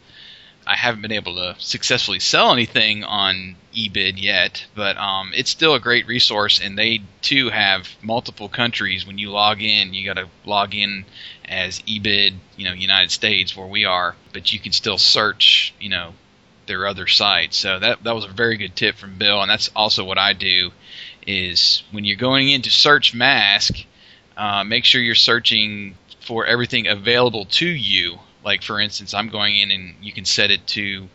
I 0.66 0.76
haven't 0.76 1.02
been 1.02 1.14
able 1.14 1.36
to 1.36 1.56
successfully 1.60 2.20
sell 2.20 2.52
anything 2.52 3.06
on 3.06 3.56
eBid 3.74 4.22
yet, 4.22 4.66
but 4.76 4.98
um, 4.98 5.32
it's 5.34 5.50
still 5.50 5.76
a 5.76 5.80
great 5.80 6.08
resource, 6.08 6.60
and 6.60 6.78
they 6.78 7.04
too 7.22 7.50
have 7.50 7.88
multiple 8.02 8.50
countries. 8.50 9.08
When 9.08 9.18
you 9.18 9.32
log 9.32 9.62
in, 9.62 9.94
you 9.94 10.06
got 10.06 10.22
to 10.22 10.28
log 10.46 10.76
in 10.76 11.06
as 11.46 11.80
eBid, 11.84 12.34
you 12.58 12.66
know, 12.66 12.74
United 12.74 13.12
States, 13.12 13.56
where 13.56 13.66
we 13.66 13.86
are, 13.86 14.18
but 14.34 14.52
you 14.52 14.60
can 14.60 14.74
still 14.74 14.98
search, 14.98 15.74
you 15.80 15.88
know, 15.88 16.14
their 16.68 16.86
other 16.86 17.08
sites. 17.08 17.58
So 17.58 17.80
that 17.80 18.04
that 18.04 18.16
was 18.16 18.26
a 18.26 18.30
very 18.30 18.58
good 18.58 18.76
tip 18.76 18.96
from 18.96 19.18
Bill, 19.18 19.42
and 19.42 19.50
that's 19.50 19.70
also 19.76 20.04
what 20.04 20.18
I 20.18 20.34
do. 20.34 20.72
Is 21.26 21.84
when 21.92 22.06
you're 22.06 22.18
going 22.18 22.50
into 22.50 22.70
search 22.70 23.14
mask, 23.14 23.76
uh, 24.38 24.64
make 24.64 24.86
sure 24.86 25.02
you're 25.02 25.16
searching 25.16 25.98
for 26.22 26.46
everything 26.46 26.88
available 26.88 27.46
to 27.46 27.68
you 27.68 28.20
like 28.48 28.64
for 28.64 28.80
instance, 28.80 29.14
I'm 29.14 29.28
going 29.28 29.58
in 29.58 29.72
and 29.72 29.96
you 30.02 30.14
can 30.14 30.24
set 30.24 30.52
it 30.52 30.66
to 30.68 31.10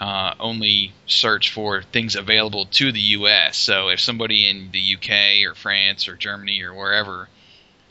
uh, 0.00 0.34
only 0.40 0.94
search 1.06 1.52
for 1.52 1.82
things 1.82 2.16
available 2.16 2.64
to 2.64 2.92
the 2.92 3.00
U.S. 3.18 3.58
So 3.58 3.88
if 3.90 4.00
somebody 4.00 4.48
in 4.48 4.70
the 4.72 4.78
U.K. 4.78 5.44
or 5.44 5.54
France 5.54 6.08
or 6.08 6.16
Germany 6.16 6.62
or 6.62 6.72
wherever 6.72 7.28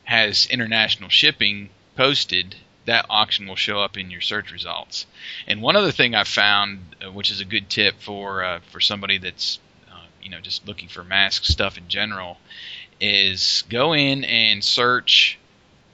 has 0.04 0.48
international 0.48 1.10
shipping 1.10 1.70
posted, 1.96 2.56
that 2.86 3.06
auction 3.10 3.48
will 3.48 3.56
show 3.56 3.80
up 3.80 3.98
in 3.98 4.12
your 4.12 4.22
search 4.22 4.52
results. 4.52 5.06
And 5.48 5.62
one 5.62 5.76
other 5.76 5.92
thing 5.92 6.16
I 6.16 6.24
found, 6.24 6.96
uh, 7.04 7.12
which 7.12 7.32
is 7.32 7.42
a 7.42 7.46
good 7.46 7.70
tip 7.70 7.96
for 8.00 8.44
uh, 8.44 8.60
for 8.72 8.80
somebody 8.80 9.18
that's 9.18 9.60
uh, 9.92 10.06
you 10.22 10.30
know 10.30 10.40
just 10.40 10.68
looking 10.68 10.88
for 10.88 11.04
mask 11.04 11.46
stuff 11.46 11.78
in 11.78 11.88
general, 11.88 12.38
is 13.00 13.64
go 13.70 13.94
in 13.94 14.24
and 14.24 14.64
search 14.64 15.38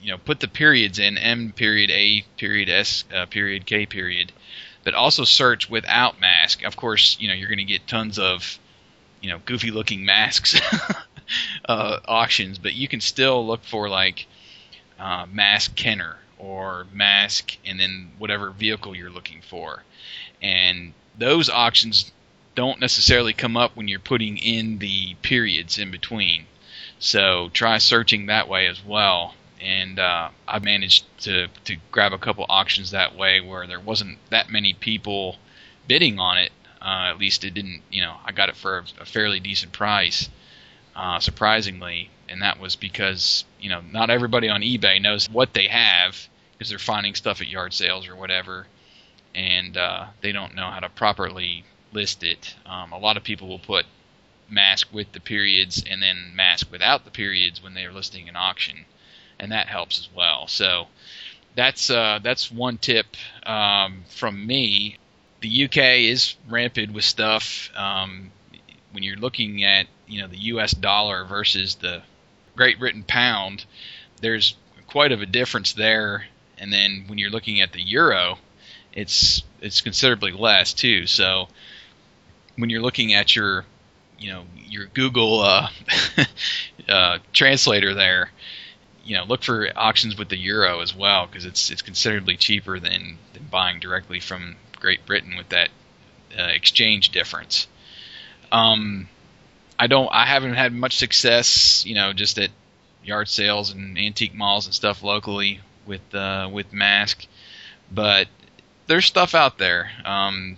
you 0.00 0.10
know 0.10 0.18
put 0.18 0.40
the 0.40 0.48
periods 0.48 0.98
in 0.98 1.18
M 1.18 1.52
period 1.52 1.90
A 1.90 2.24
period 2.36 2.68
S 2.68 3.04
uh, 3.14 3.26
period 3.26 3.66
K 3.66 3.86
period, 3.86 4.32
but 4.84 4.94
also 4.94 5.24
search 5.24 5.70
without 5.70 6.20
mask. 6.20 6.62
Of 6.62 6.76
course, 6.76 7.16
you 7.18 7.28
know 7.28 7.34
you're 7.34 7.48
going 7.48 7.58
to 7.58 7.64
get 7.64 7.86
tons 7.86 8.18
of 8.18 8.58
you 9.22 9.30
know 9.30 9.40
goofy 9.46 9.70
looking 9.70 10.04
masks 10.04 10.60
uh, 11.68 12.00
auctions, 12.06 12.58
but 12.58 12.74
you 12.74 12.86
can 12.86 13.00
still 13.00 13.46
look 13.46 13.64
for 13.64 13.88
like 13.88 14.26
mask 15.32 15.74
Kenner 15.74 16.16
or 16.42 16.86
mask 16.92 17.56
and 17.64 17.78
then 17.78 18.10
whatever 18.18 18.50
vehicle 18.50 18.94
you're 18.96 19.10
looking 19.10 19.40
for, 19.42 19.82
and 20.42 20.92
those 21.16 21.48
auctions 21.48 22.10
don't 22.54 22.80
necessarily 22.80 23.32
come 23.32 23.56
up 23.56 23.76
when 23.76 23.88
you're 23.88 23.98
putting 23.98 24.36
in 24.36 24.78
the 24.78 25.14
periods 25.22 25.78
in 25.78 25.90
between. 25.90 26.44
So 26.98 27.50
try 27.52 27.78
searching 27.78 28.26
that 28.26 28.48
way 28.48 28.66
as 28.66 28.84
well 28.84 29.34
and 29.62 29.98
uh, 29.98 30.28
I 30.48 30.58
managed 30.58 31.04
to 31.22 31.48
to 31.64 31.76
grab 31.90 32.12
a 32.12 32.18
couple 32.18 32.44
auctions 32.48 32.90
that 32.90 33.16
way 33.16 33.40
where 33.40 33.66
there 33.66 33.80
wasn't 33.80 34.18
that 34.30 34.50
many 34.50 34.74
people 34.74 35.36
bidding 35.86 36.18
on 36.18 36.38
it. 36.38 36.52
Uh, 36.80 37.10
at 37.10 37.18
least 37.18 37.44
it 37.44 37.54
didn't, 37.54 37.82
you 37.92 38.02
know, 38.02 38.16
I 38.24 38.32
got 38.32 38.48
it 38.48 38.56
for 38.56 38.84
a, 39.00 39.04
fairly 39.04 39.38
decent 39.38 39.70
price, 39.70 40.28
uh, 40.96 41.20
surprisingly, 41.20 42.10
and 42.28 42.42
that 42.42 42.58
was 42.58 42.74
because 42.74 43.44
you 43.60 43.70
know 43.70 43.80
not 43.92 44.10
everybody 44.10 44.48
on 44.48 44.62
eBay 44.62 45.00
knows 45.00 45.30
what 45.30 45.54
they 45.54 45.68
have 45.68 46.28
because 46.62 46.70
they're 46.70 46.78
finding 46.78 47.14
stuff 47.16 47.40
at 47.40 47.48
yard 47.48 47.74
sales 47.74 48.06
or 48.06 48.14
whatever, 48.14 48.68
and 49.34 49.76
uh, 49.76 50.06
they 50.20 50.30
don't 50.30 50.54
know 50.54 50.70
how 50.70 50.78
to 50.78 50.88
properly 50.88 51.64
list 51.92 52.22
it. 52.22 52.54
Um, 52.64 52.92
a 52.92 52.98
lot 52.98 53.16
of 53.16 53.24
people 53.24 53.48
will 53.48 53.58
put 53.58 53.84
mask 54.48 54.86
with 54.92 55.10
the 55.10 55.18
periods 55.18 55.82
and 55.90 56.00
then 56.00 56.32
mask 56.36 56.70
without 56.70 57.04
the 57.04 57.10
periods 57.10 57.60
when 57.60 57.74
they 57.74 57.84
are 57.84 57.92
listing 57.92 58.28
an 58.28 58.36
auction 58.36 58.84
and 59.40 59.50
that 59.50 59.66
helps 59.66 59.98
as 59.98 60.08
well. 60.14 60.46
So 60.46 60.86
that's 61.56 61.90
uh, 61.90 62.20
that's 62.22 62.50
one 62.50 62.78
tip 62.78 63.06
um, 63.44 64.04
from 64.08 64.46
me. 64.46 64.98
The 65.40 65.64
UK 65.64 65.76
is 66.08 66.36
rampant 66.48 66.92
with 66.92 67.04
stuff. 67.04 67.70
Um, 67.74 68.30
when 68.92 69.02
you're 69.02 69.16
looking 69.16 69.64
at 69.64 69.88
you 70.06 70.22
know 70.22 70.28
the 70.28 70.38
U.S. 70.38 70.70
dollar 70.70 71.24
versus 71.24 71.74
the 71.74 72.02
Great 72.54 72.78
Britain 72.78 73.02
pound, 73.02 73.64
there's 74.20 74.54
quite 74.86 75.10
of 75.10 75.22
a 75.22 75.26
difference 75.26 75.72
there. 75.72 76.26
And 76.58 76.72
then 76.72 77.04
when 77.06 77.18
you're 77.18 77.30
looking 77.30 77.60
at 77.60 77.72
the 77.72 77.82
euro, 77.82 78.38
it's 78.92 79.42
it's 79.60 79.80
considerably 79.80 80.32
less 80.32 80.72
too. 80.72 81.06
So 81.06 81.48
when 82.56 82.70
you're 82.70 82.82
looking 82.82 83.14
at 83.14 83.34
your 83.34 83.64
you 84.18 84.32
know 84.32 84.44
your 84.56 84.86
Google 84.86 85.40
uh, 85.40 85.68
uh, 86.88 87.18
translator 87.32 87.94
there, 87.94 88.30
you 89.04 89.16
know 89.16 89.24
look 89.24 89.42
for 89.42 89.68
auctions 89.76 90.16
with 90.16 90.28
the 90.28 90.36
euro 90.36 90.80
as 90.80 90.94
well 90.94 91.26
because 91.26 91.44
it's 91.44 91.70
it's 91.70 91.82
considerably 91.82 92.36
cheaper 92.36 92.78
than, 92.78 93.18
than 93.32 93.44
buying 93.50 93.80
directly 93.80 94.20
from 94.20 94.56
Great 94.78 95.04
Britain 95.06 95.36
with 95.36 95.48
that 95.50 95.70
uh, 96.38 96.44
exchange 96.44 97.10
difference. 97.10 97.66
Um, 98.50 99.08
I 99.78 99.86
don't 99.86 100.08
I 100.12 100.26
haven't 100.26 100.54
had 100.54 100.72
much 100.72 100.96
success 100.96 101.84
you 101.86 101.94
know 101.94 102.12
just 102.12 102.38
at 102.38 102.50
yard 103.04 103.28
sales 103.28 103.70
and 103.70 103.98
antique 103.98 104.34
malls 104.34 104.66
and 104.66 104.74
stuff 104.74 105.02
locally 105.02 105.60
with 105.86 106.14
uh, 106.14 106.48
with 106.52 106.72
mask, 106.72 107.26
but 107.90 108.28
there's 108.86 109.06
stuff 109.06 109.34
out 109.34 109.58
there. 109.58 109.90
Um, 110.04 110.56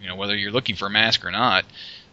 you 0.00 0.08
know 0.08 0.16
whether 0.16 0.36
you're 0.36 0.52
looking 0.52 0.76
for 0.76 0.86
a 0.86 0.90
mask 0.90 1.24
or 1.24 1.30
not, 1.30 1.64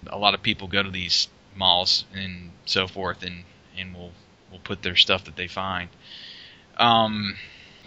a 0.07 0.17
lot 0.17 0.33
of 0.33 0.41
people 0.41 0.67
go 0.67 0.81
to 0.81 0.89
these 0.89 1.27
malls 1.55 2.05
and 2.13 2.51
so 2.65 2.87
forth 2.87 3.23
and 3.23 3.43
and 3.77 3.93
will 3.93 4.11
will 4.51 4.59
put 4.59 4.81
their 4.81 4.95
stuff 4.95 5.25
that 5.25 5.35
they 5.35 5.47
find. 5.47 5.89
Um, 6.77 7.35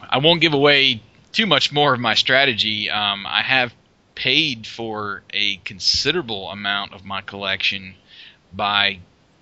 I 0.01 0.19
won't 0.19 0.41
give 0.41 0.55
away 0.55 1.03
too 1.33 1.47
much 1.47 1.73
more 1.73 1.95
of 1.95 2.01
my 2.01 2.15
strategy. 2.15 2.91
Um, 2.91 3.27
I 3.27 3.43
have 3.43 3.75
paid 4.15 4.67
for 4.67 5.23
a 5.33 5.57
considerable 5.57 6.51
amount 6.51 6.93
of 6.93 7.05
my 7.05 7.21
collection 7.21 7.95
by 8.53 9.01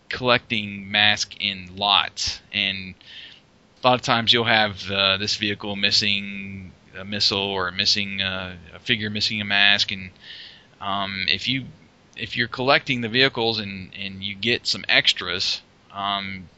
collecting 0.09 0.91
mask 0.91 1.35
in 1.41 1.77
lots, 1.77 2.41
and 2.53 2.95
a 3.83 3.89
lot 3.89 3.95
of 3.95 4.03
times 4.03 4.33
you'll 4.33 4.45
have 4.45 4.91
uh, 4.91 5.17
this 5.17 5.37
vehicle 5.37 5.75
missing 5.75 6.73
a 6.97 7.05
missile 7.05 7.39
or 7.39 7.71
missing 7.73 8.21
uh, 8.23 8.55
a 8.75 8.79
figure 8.79 9.11
missing 9.11 9.41
a 9.41 9.45
mask, 9.45 9.91
and 9.91 10.11
um, 10.81 11.27
if 11.29 11.49
you 11.49 11.67
if 12.17 12.37
you're 12.37 12.49
collecting 12.49 13.01
the 13.01 13.09
vehicles 13.09 13.59
and, 13.59 13.91
and 13.99 14.23
you 14.23 14.35
get 14.35 14.67
some 14.67 14.85
extras, 14.89 15.63
um, 15.93 16.49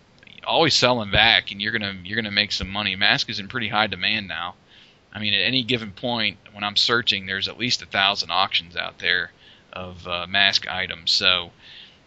always 0.46 0.74
selling 0.74 1.10
back, 1.10 1.50
and 1.50 1.62
you're 1.62 1.72
gonna 1.72 1.96
you're 2.04 2.16
gonna 2.16 2.30
make 2.30 2.52
some 2.52 2.68
money. 2.68 2.94
Mask 2.96 3.30
is 3.30 3.38
in 3.38 3.48
pretty 3.48 3.68
high 3.68 3.86
demand 3.86 4.28
now. 4.28 4.54
I 5.12 5.20
mean, 5.20 5.32
at 5.32 5.42
any 5.42 5.62
given 5.62 5.92
point 5.92 6.38
when 6.52 6.64
I'm 6.64 6.76
searching, 6.76 7.26
there's 7.26 7.48
at 7.48 7.58
least 7.58 7.82
a 7.82 7.86
thousand 7.86 8.30
auctions 8.30 8.76
out 8.76 8.98
there 8.98 9.30
of 9.72 10.06
uh, 10.06 10.26
mask 10.26 10.68
items. 10.68 11.12
So 11.12 11.52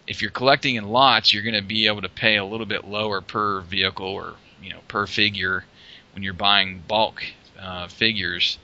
if 0.05 0.21
you're 0.21 0.31
collecting 0.31 0.75
in 0.75 0.89
lots, 0.89 1.33
you're 1.33 1.43
going 1.43 1.55
to 1.55 1.61
be 1.61 1.87
able 1.87 2.01
to 2.01 2.09
pay 2.09 2.35
a 2.35 2.45
little 2.45 2.65
bit 2.65 2.85
lower 2.85 3.21
per 3.21 3.61
vehicle 3.61 4.07
or 4.07 4.35
you 4.61 4.69
know 4.69 4.79
per 4.87 5.07
figure 5.07 5.65
when 6.13 6.23
you're 6.23 6.33
buying 6.33 6.83
bulk 6.87 7.23
uh, 7.59 7.87
figures, 7.87 8.57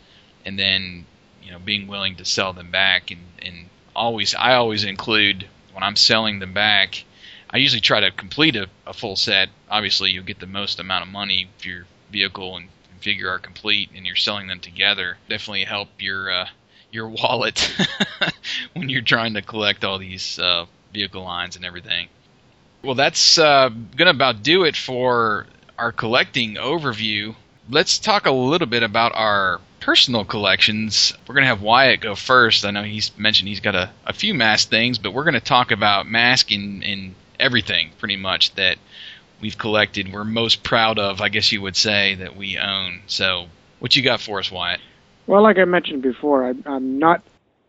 and 0.46 0.58
then 0.58 1.06
you 1.42 1.52
know 1.52 1.60
being 1.60 1.88
willing 1.88 2.16
to 2.18 2.26
sell 2.26 2.54
them 2.54 2.72
back 2.72 3.12
and 3.12 3.22
and 3.42 3.70
always 3.96 4.34
I 4.36 4.56
always 4.56 4.84
include 4.84 5.48
when 5.74 5.84
I'm 5.84 5.96
selling 5.96 6.40
them 6.40 6.54
back 6.54 7.04
I 7.54 7.58
usually 7.58 7.82
try 7.82 8.00
to 8.00 8.10
complete 8.10 8.56
a, 8.56 8.68
a 8.88 8.94
full 8.94 9.16
set. 9.16 9.50
Obviously, 9.70 10.10
you'll 10.10 10.24
get 10.24 10.40
the 10.40 10.48
most 10.48 10.80
amount 10.80 11.04
of 11.06 11.12
money 11.12 11.48
if 11.56 11.66
your 11.68 11.86
vehicle 12.12 12.58
and, 12.58 12.68
and 12.92 13.00
figure 13.00 13.30
are 13.30 13.38
complete 13.38 13.92
and 13.96 14.08
you're 14.08 14.16
selling 14.16 14.48
them 14.48 14.60
together. 14.60 15.18
Definitely 15.30 15.66
help 15.66 15.90
your 16.00 16.32
uh, 16.32 16.48
your 16.92 17.10
wallet 17.10 17.72
when 18.74 18.90
you're 18.90 19.04
trying 19.04 19.36
to 19.36 19.44
collect 19.44 19.84
all 19.86 20.00
these 20.00 20.40
uh, 20.40 20.66
vehicle 20.92 21.24
lines 21.24 21.56
and 21.56 21.64
everything. 21.64 22.08
Well, 22.84 22.96
that's 22.96 23.38
uh, 23.38 23.70
going 23.70 24.08
to 24.08 24.10
about 24.10 24.42
do 24.42 24.64
it 24.64 24.76
for 24.76 25.46
our 25.78 25.92
collecting 25.92 26.56
overview. 26.56 27.36
Let's 27.70 28.00
talk 28.00 28.26
a 28.26 28.32
little 28.32 28.68
bit 28.68 28.84
about 28.84 29.14
our 29.16 29.62
personal 29.80 30.26
collections. 30.26 31.14
We're 31.28 31.36
going 31.36 31.44
to 31.44 31.50
have 31.50 31.62
Wyatt 31.62 32.02
go 32.02 32.16
first. 32.16 32.66
I 32.66 32.72
know 32.72 32.84
he's 32.84 33.12
mentioned 33.18 33.50
he's 33.50 33.60
got 33.60 33.76
a, 33.76 33.92
a 34.06 34.14
few 34.14 34.34
mask 34.34 34.70
things, 34.70 34.98
but 34.98 35.14
we're 35.14 35.24
going 35.24 35.34
to 35.34 35.40
talk 35.40 35.72
about 35.72 36.08
mask 36.08 36.52
in, 36.52 36.84
in 36.84 37.16
everything 37.40 37.92
pretty 38.00 38.16
much 38.16 38.54
that 38.56 38.78
we've 39.42 39.58
collected. 39.58 40.12
We're 40.12 40.24
most 40.24 40.64
proud 40.64 41.00
of, 41.00 41.22
I 41.22 41.30
guess 41.30 41.52
you 41.52 41.62
would 41.62 41.76
say, 41.76 42.16
that 42.16 42.36
we 42.36 42.58
own. 42.58 43.02
So, 43.08 43.48
what 43.80 43.96
you 43.96 44.04
got 44.04 44.22
for 44.22 44.40
us, 44.40 44.52
Wyatt? 44.52 44.80
Well, 45.28 45.44
like 45.44 45.58
I 45.58 45.66
mentioned 45.66 46.02
before, 46.02 46.48
I, 46.48 46.54
I'm 46.66 47.00
not 47.00 47.22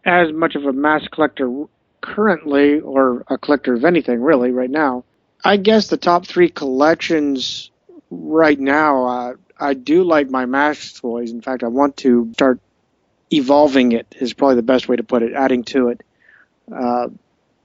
as 0.04 0.32
much 0.32 0.54
of 0.54 0.64
a 0.66 0.72
mask 0.72 1.10
collector 1.10 1.64
currently, 2.00 2.80
or 2.80 3.24
a 3.28 3.38
collector 3.38 3.74
of 3.74 3.84
anything 3.84 4.22
really, 4.22 4.50
right 4.50 4.70
now. 4.70 5.04
I 5.42 5.56
guess 5.56 5.88
the 5.88 5.96
top 5.96 6.26
three 6.26 6.48
collections 6.48 7.70
right 8.10 8.58
now, 8.58 9.06
uh, 9.06 9.34
I 9.58 9.74
do 9.74 10.04
like 10.04 10.30
my 10.30 10.46
Mask 10.46 11.00
toys. 11.00 11.30
In 11.30 11.40
fact, 11.40 11.62
I 11.62 11.68
want 11.68 11.96
to 11.98 12.32
start 12.34 12.60
evolving 13.32 13.92
it. 13.92 14.14
Is 14.18 14.34
probably 14.34 14.56
the 14.56 14.62
best 14.62 14.88
way 14.88 14.96
to 14.96 15.02
put 15.02 15.22
it. 15.22 15.32
Adding 15.32 15.64
to 15.64 15.88
it. 15.88 16.02
Uh, 16.72 17.08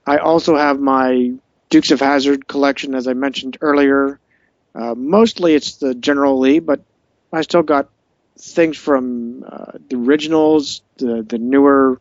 I 0.06 0.18
also 0.18 0.56
have 0.56 0.80
my 0.80 1.34
Dukes 1.70 1.92
of 1.92 2.00
Hazzard 2.00 2.48
collection, 2.48 2.96
as 2.96 3.08
I 3.08 3.14
mentioned 3.14 3.58
earlier. 3.62 4.20
Uh, 4.74 4.96
mostly 4.96 5.54
it's 5.56 5.78
the 5.78 5.94
General 5.94 6.40
Lee, 6.40 6.60
but 6.60 6.82
I 7.32 7.42
still 7.42 7.64
got 7.64 7.90
things 8.38 8.78
from 8.78 9.44
uh, 9.48 9.74
the 9.90 9.98
originals, 9.98 10.82
the 10.98 11.24
the 11.28 11.38
newer 11.38 12.00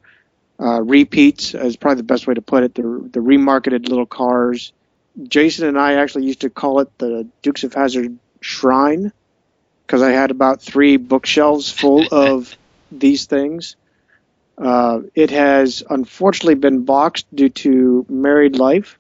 uh, 0.61 0.83
repeats 0.83 1.55
is 1.55 1.77
probably 1.77 1.99
the 1.99 2.05
best 2.05 2.27
way 2.27 2.35
to 2.35 2.43
put 2.43 2.63
it. 2.63 2.75
The 2.75 2.83
the 3.13 3.21
remarketed 3.21 3.89
little 3.89 4.07
cars. 4.07 4.73
Jason 5.25 5.67
and 5.67 5.79
I 5.79 5.95
actually 5.95 6.27
used 6.27 6.43
to 6.43 6.51
call 6.51 6.81
it 6.81 6.97
the 6.99 7.27
Dukes 7.43 7.65
of 7.65 7.75
Hazzard 7.75 8.17
Shrine 8.41 9.13
because 9.87 10.03
I 10.03 10.11
had 10.11 10.31
about 10.31 10.61
three 10.61 10.99
bookshelves 10.99 11.71
full 11.71 12.05
of 12.13 12.55
these 12.93 13.25
things. 13.27 13.77
Uh, 14.59 15.01
it 15.15 15.31
has 15.31 15.83
unfortunately 15.89 16.57
been 16.57 16.85
boxed 16.85 17.27
due 17.35 17.49
to 17.49 18.05
married 18.09 18.57
life. 18.57 18.99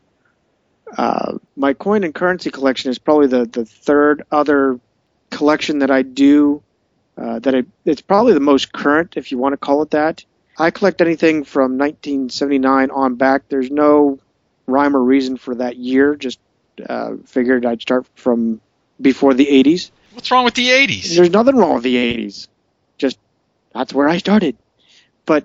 Uh, 0.96 1.37
my 1.57 1.74
coin 1.74 2.05
and 2.05 2.14
currency 2.14 2.51
collection 2.51 2.90
is 2.90 2.98
probably 2.98 3.27
the, 3.27 3.44
the 3.44 3.66
third 3.66 4.22
other 4.31 4.81
collection 5.31 5.81
that 5.81 5.90
I 5.90 6.03
do. 6.03 6.62
Uh, 7.18 7.40
that 7.40 7.55
I, 7.55 7.64
it's 7.85 8.01
probably 8.01 8.33
the 8.33 8.40
most 8.40 8.72
current, 8.72 9.16
if 9.16 9.33
you 9.33 9.38
want 9.38 9.53
to 9.53 9.57
call 9.59 9.83
it 9.83 9.90
that. 9.90 10.24
I 10.57 10.70
collect 10.70 11.01
anything 11.01 11.44
from 11.44 11.77
1979 11.77 12.90
on 12.90 13.16
back. 13.16 13.42
There's 13.48 13.70
no 13.70 14.20
rhyme 14.66 14.96
or 14.96 15.03
reason 15.03 15.37
for 15.37 15.57
that 15.57 15.77
year. 15.77 16.14
Just 16.14 16.38
uh, 16.88 17.16
figured 17.27 17.66
I'd 17.66 17.83
start 17.83 18.07
from 18.14 18.61
before 19.00 19.34
the 19.34 19.46
80s. 19.46 19.90
What's 20.12 20.30
wrong 20.30 20.44
with 20.44 20.54
the 20.54 20.68
80s? 20.68 21.14
There's 21.16 21.30
nothing 21.30 21.56
wrong 21.56 21.74
with 21.74 21.84
the 21.84 21.96
80s. 21.96 22.48
Just 22.96 23.18
that's 23.72 23.94
where 23.94 24.08
I 24.08 24.18
started. 24.18 24.56
But 25.26 25.44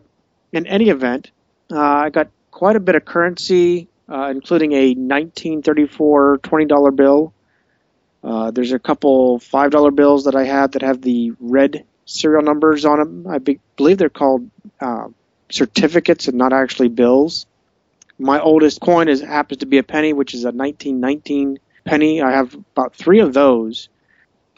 in 0.52 0.66
any 0.68 0.90
event, 0.90 1.32
uh, 1.72 1.80
I 1.80 2.10
got 2.10 2.30
quite 2.52 2.76
a 2.76 2.80
bit 2.80 2.96
of 2.96 3.06
currency, 3.06 3.88
uh, 4.10 4.30
including 4.32 4.72
a 4.74 4.94
1934 4.94 6.40
$20 6.40 6.96
bill. 6.96 7.34
Uh, 8.24 8.52
there's 8.52 8.72
a 8.72 8.80
couple 8.80 9.40
$5 9.40 9.96
bills 9.96 10.26
that 10.26 10.36
I 10.36 10.46
have 10.46 10.72
that 10.72 10.82
have 10.82 11.02
the 11.02 11.34
red 11.40 11.84
serial 12.06 12.42
numbers 12.42 12.86
on 12.86 13.00
them. 13.00 13.28
I 13.28 13.40
be- 13.40 13.60
believe 13.76 13.98
they're 13.98 14.10
called 14.10 14.50
uh, 14.80 15.08
certificates 15.50 16.28
and 16.28 16.38
not 16.38 16.54
actually 16.54 16.88
bills. 16.88 17.46
My 18.18 18.40
oldest 18.40 18.80
coin 18.80 19.10
is 19.10 19.22
happens 19.22 19.60
to 19.60 19.66
be 19.66 19.78
a 19.78 19.84
penny, 19.84 20.14
which 20.14 20.34
is 20.34 20.44
a 20.46 20.52
1919 20.52 21.60
penny. 21.84 22.22
I 22.22 22.32
have 22.32 22.54
about 22.54 22.96
three 22.96 23.20
of 23.20 23.34
those, 23.34 23.90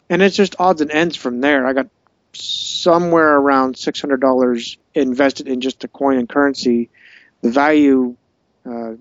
and 0.08 0.22
it's 0.22 0.36
just 0.36 0.56
odds 0.58 0.80
and 0.80 0.90
ends 0.90 1.16
from 1.16 1.40
there. 1.40 1.66
I 1.66 1.72
got 1.72 1.88
somewhere 2.32 3.36
around 3.36 3.78
six 3.78 4.00
hundred 4.00 4.20
dollars 4.20 4.76
invested 4.94 5.48
in 5.48 5.60
just 5.60 5.80
the 5.80 5.88
coin 5.88 6.18
and 6.18 6.28
currency. 6.28 6.90
The 7.42 7.50
value, 7.50 8.16
uh, 8.64 8.92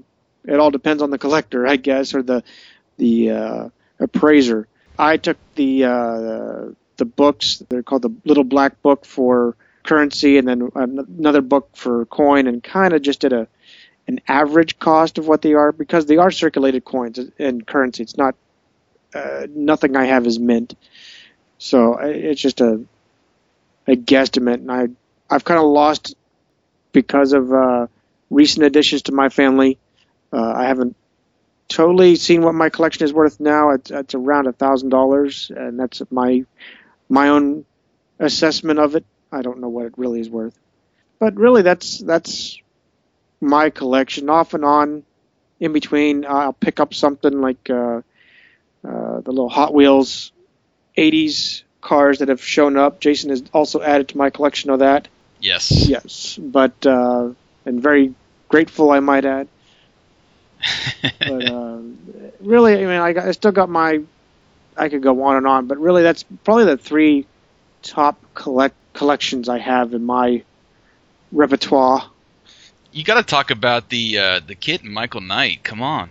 it 0.46 0.60
all 0.60 0.72
depends 0.72 1.02
on 1.02 1.10
the 1.10 1.18
collector, 1.18 1.68
I 1.68 1.76
guess, 1.76 2.14
or 2.14 2.24
the 2.24 2.44
the 2.98 3.32
uh, 3.32 3.70
appraiser. 4.00 4.68
I 4.98 5.18
took 5.18 5.38
the 5.56 5.86
uh, 5.86 6.72
the 6.98 7.06
books. 7.06 7.64
They're 7.70 7.84
called 7.84 8.04
the 8.04 8.14
Little 8.24 8.44
Black 8.44 8.82
Book 8.82 9.06
for 9.06 9.56
currency, 9.84 10.38
and 10.38 10.48
then 10.48 10.72
another 10.76 11.42
book 11.42 11.70
for 11.76 12.06
coin, 12.06 12.48
and 12.48 12.64
kind 12.64 12.94
of 12.94 13.02
just 13.02 13.20
did 13.20 13.34
a 13.34 13.48
an 14.08 14.22
average 14.28 14.80
cost 14.80 15.18
of 15.18 15.28
what 15.28 15.42
they 15.42 15.54
are 15.54 15.72
because 15.72 16.06
they 16.06 16.18
are 16.18 16.32
circulated 16.32 16.86
coins 16.86 17.20
and 17.40 17.66
currency. 17.66 18.04
It's 18.04 18.18
not 18.18 18.36
uh, 19.14 19.48
nothing 19.50 19.96
I 19.96 20.06
have 20.06 20.28
is 20.28 20.40
mint, 20.40 20.76
so 21.58 21.98
it's 21.98 22.42
just 22.42 22.62
a 22.62 22.84
a 23.88 23.96
guesstimate, 23.96 24.56
and 24.56 24.72
I 24.72 24.88
I've 25.30 25.44
kind 25.46 25.60
of 25.60 25.66
lost 25.68 26.16
because 26.92 27.34
of 27.34 27.52
uh, 27.54 27.88
recent 28.30 28.66
additions 28.66 29.04
to 29.04 29.12
my 29.12 29.30
family. 29.30 29.78
Uh, 30.34 30.54
I 30.56 30.66
haven't 30.66 30.96
totally 31.68 32.16
seen 32.16 32.42
what 32.42 32.56
my 32.56 32.70
collection 32.70 33.04
is 33.06 33.14
worth 33.14 33.40
now. 33.40 33.72
It's, 33.72 33.92
it's 33.92 34.16
around 34.16 34.48
a 34.48 34.54
thousand 34.54 34.90
dollars, 34.90 35.52
and 35.56 35.80
that's 35.80 36.02
my 36.12 36.46
my 37.10 37.30
own 37.30 37.66
assessment 38.20 38.80
of 38.80 38.96
it. 38.96 39.06
I 39.32 39.42
don't 39.42 39.60
know 39.60 39.70
what 39.70 39.86
it 39.86 39.94
really 39.98 40.20
is 40.20 40.30
worth, 40.30 40.58
but 41.20 41.36
really 41.36 41.62
that's 41.62 42.00
that's 42.00 42.60
my 43.46 43.70
collection. 43.70 44.30
Off 44.30 44.54
and 44.54 44.66
on, 44.66 45.04
in 45.60 45.74
between, 45.74 46.26
I'll 46.26 46.54
pick 46.54 46.80
up 46.80 46.94
something 46.94 47.42
like 47.42 47.70
uh, 47.70 48.02
uh, 48.84 49.22
the 49.22 49.32
little 49.32 49.50
Hot 49.50 49.74
Wheels 49.74 50.32
'80s 50.98 51.64
cars 51.82 52.20
that 52.20 52.30
have 52.30 52.44
shown 52.44 52.78
up. 52.78 53.00
Jason 53.00 53.30
has 53.30 53.44
also 53.54 53.82
added 53.82 54.10
to 54.10 54.18
my 54.18 54.30
collection 54.30 54.70
of 54.70 54.80
that. 54.80 55.08
Yes. 55.40 55.88
Yes, 55.88 56.38
but 56.42 56.86
uh, 56.86 57.30
and 57.66 57.82
very 57.82 58.14
grateful, 58.50 58.92
I 58.92 59.00
might 59.00 59.26
add. 59.26 59.48
but 61.02 61.50
uh, 61.50 61.80
really, 62.40 62.74
I 62.74 62.80
mean, 62.80 62.90
I, 62.90 63.14
got, 63.14 63.28
I 63.28 63.32
still 63.32 63.52
got 63.52 63.70
my. 63.70 64.02
I 64.78 64.90
could 64.90 65.02
go 65.02 65.24
on 65.24 65.38
and 65.38 65.48
on, 65.48 65.68
but 65.68 65.78
really, 65.78 66.04
that's 66.04 66.24
probably 66.44 66.66
the 66.66 66.78
three 66.78 67.26
top 67.82 68.20
collect 68.34 68.76
collections 68.94 69.48
I 69.48 69.60
have 69.60 69.94
in 69.94 70.04
my 70.04 70.44
repertoire. 71.32 72.10
You 72.96 73.04
got 73.04 73.16
to 73.16 73.24
talk 73.24 73.52
about 73.52 73.90
the 73.90 74.18
uh, 74.18 74.40
the 74.40 74.56
KITT 74.56 74.84
and 74.84 74.94
Michael 74.94 75.20
Knight. 75.20 75.66
Come 75.66 75.82
on. 75.82 76.10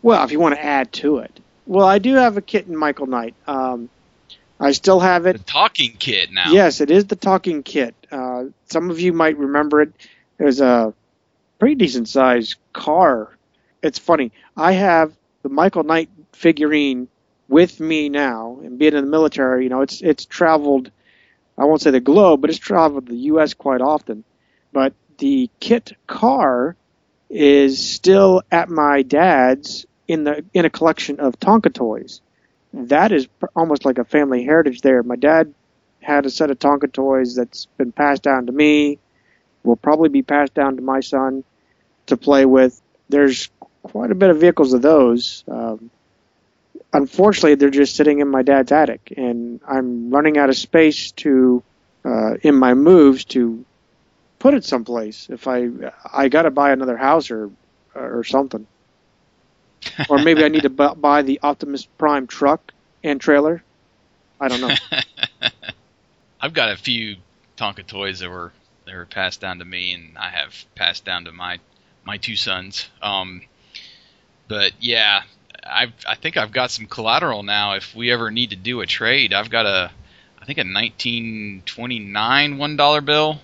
Well, 0.00 0.24
if 0.24 0.32
you 0.32 0.40
want 0.40 0.54
to 0.54 0.64
add 0.64 0.90
to 0.94 1.18
it, 1.18 1.40
well, 1.66 1.84
I 1.84 1.98
do 1.98 2.14
have 2.14 2.38
a 2.38 2.40
KITT 2.40 2.68
in 2.68 2.76
Michael 2.76 3.06
Knight. 3.06 3.34
Um, 3.46 3.90
I 4.58 4.72
still 4.72 5.00
have 5.00 5.26
it. 5.26 5.34
The 5.34 5.44
talking 5.44 5.92
KITT 5.98 6.32
now. 6.32 6.52
Yes, 6.52 6.80
it 6.80 6.90
is 6.90 7.04
the 7.04 7.16
talking 7.16 7.62
KITT. 7.62 7.94
Uh, 8.10 8.44
some 8.64 8.88
of 8.88 8.98
you 8.98 9.12
might 9.12 9.36
remember 9.36 9.82
it. 9.82 9.92
It 10.38 10.44
was 10.44 10.62
a 10.62 10.94
pretty 11.58 11.74
decent 11.74 12.08
sized 12.08 12.54
car. 12.72 13.36
It's 13.82 13.98
funny. 13.98 14.32
I 14.56 14.72
have 14.72 15.12
the 15.42 15.50
Michael 15.50 15.82
Knight 15.82 16.08
figurine 16.32 17.08
with 17.46 17.78
me 17.78 18.08
now, 18.08 18.58
and 18.64 18.78
being 18.78 18.94
in 18.94 19.04
the 19.04 19.10
military, 19.10 19.64
you 19.64 19.68
know, 19.68 19.82
it's 19.82 20.00
it's 20.00 20.24
traveled. 20.24 20.90
I 21.58 21.64
won't 21.66 21.82
say 21.82 21.90
the 21.90 22.00
globe, 22.00 22.40
but 22.40 22.48
it's 22.48 22.58
traveled 22.58 23.06
the 23.06 23.16
U.S. 23.16 23.52
quite 23.52 23.82
often. 23.82 24.24
But 24.72 24.94
the 25.20 25.48
KITT 25.60 25.92
car 26.06 26.76
is 27.28 27.78
still 27.78 28.42
at 28.50 28.68
my 28.68 29.02
dad's 29.02 29.86
in 30.08 30.24
the 30.24 30.44
in 30.52 30.64
a 30.64 30.70
collection 30.70 31.20
of 31.20 31.38
Tonka 31.38 31.72
toys. 31.72 32.20
That 32.72 33.12
is 33.12 33.28
almost 33.54 33.84
like 33.84 33.98
a 33.98 34.04
family 34.04 34.44
heritage 34.44 34.80
there. 34.80 35.02
My 35.02 35.16
dad 35.16 35.54
had 36.00 36.26
a 36.26 36.30
set 36.30 36.50
of 36.50 36.58
Tonka 36.58 36.92
toys 36.92 37.36
that's 37.36 37.66
been 37.76 37.92
passed 37.92 38.22
down 38.22 38.46
to 38.46 38.52
me, 38.52 38.98
will 39.62 39.76
probably 39.76 40.08
be 40.08 40.22
passed 40.22 40.54
down 40.54 40.76
to 40.76 40.82
my 40.82 41.00
son 41.00 41.44
to 42.06 42.16
play 42.16 42.44
with. 42.44 42.80
There's 43.08 43.50
quite 43.82 44.10
a 44.10 44.14
bit 44.14 44.30
of 44.30 44.40
vehicles 44.40 44.72
of 44.72 44.82
those. 44.82 45.44
Um, 45.46 45.90
unfortunately, 46.92 47.56
they're 47.56 47.70
just 47.70 47.94
sitting 47.94 48.20
in 48.20 48.28
my 48.28 48.42
dad's 48.42 48.72
attic, 48.72 49.12
and 49.16 49.60
I'm 49.68 50.10
running 50.10 50.38
out 50.38 50.48
of 50.48 50.56
space 50.56 51.12
to 51.12 51.62
uh, 52.04 52.34
in 52.42 52.54
my 52.54 52.74
moves 52.74 53.26
to 53.26 53.64
put 54.40 54.54
it 54.54 54.64
someplace. 54.64 55.28
If 55.30 55.46
I 55.46 55.68
I 56.12 56.28
got 56.28 56.42
to 56.42 56.50
buy 56.50 56.72
another 56.72 56.96
house 56.96 57.30
or 57.30 57.50
or 57.94 58.24
something, 58.24 58.66
or 60.08 60.18
maybe 60.18 60.44
I 60.44 60.48
need 60.48 60.62
to 60.62 60.70
bu- 60.70 60.96
buy 60.96 61.22
the 61.22 61.38
Optimus 61.44 61.86
Prime 61.86 62.26
truck 62.26 62.72
and 63.04 63.20
trailer. 63.20 63.62
I 64.40 64.48
don't 64.48 64.60
know. 64.60 64.74
I've 66.40 66.54
got 66.54 66.70
a 66.72 66.76
few 66.76 67.16
Tonka 67.56 67.86
toys 67.86 68.18
that 68.18 68.30
were 68.30 68.52
that 68.86 68.94
were 68.94 69.06
passed 69.06 69.40
down 69.40 69.60
to 69.60 69.64
me, 69.64 69.92
and 69.92 70.18
I 70.18 70.30
have 70.30 70.64
passed 70.74 71.04
down 71.04 71.26
to 71.26 71.32
my 71.32 71.60
my 72.04 72.16
two 72.16 72.36
sons. 72.36 72.88
Um, 73.02 73.42
but 74.48 74.72
yeah, 74.80 75.22
I 75.64 75.92
I 76.08 76.14
think 76.14 76.36
I've 76.36 76.52
got 76.52 76.70
some 76.70 76.86
collateral 76.86 77.42
now. 77.42 77.74
If 77.74 77.94
we 77.94 78.10
ever 78.10 78.30
need 78.30 78.50
to 78.50 78.56
do 78.56 78.80
a 78.80 78.86
trade, 78.86 79.34
I've 79.34 79.50
got 79.50 79.66
a 79.66 79.90
I 80.40 80.44
think 80.46 80.58
a 80.58 80.64
1929 80.64 82.58
one 82.58 82.76
dollar 82.76 83.02
bill, 83.02 83.40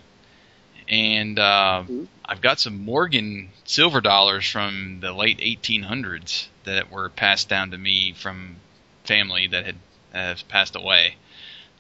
and 0.89 1.39
uh, 1.39 1.85
I've 2.25 2.41
got 2.41 2.61
some 2.61 2.85
Morgan 2.85 3.51
silver 3.65 4.01
dollars 4.01 4.49
from 4.49 4.99
the 5.01 5.13
late 5.13 5.39
1800s 5.39 6.47
that 6.65 6.91
were 6.91 7.09
passed 7.09 7.49
down 7.49 7.71
to 7.71 7.79
me 7.79 8.13
from 8.13 8.57
family 9.05 9.47
that 9.49 9.67
had 9.67 9.77
has 10.13 10.43
passed 10.43 10.77
away. 10.77 11.17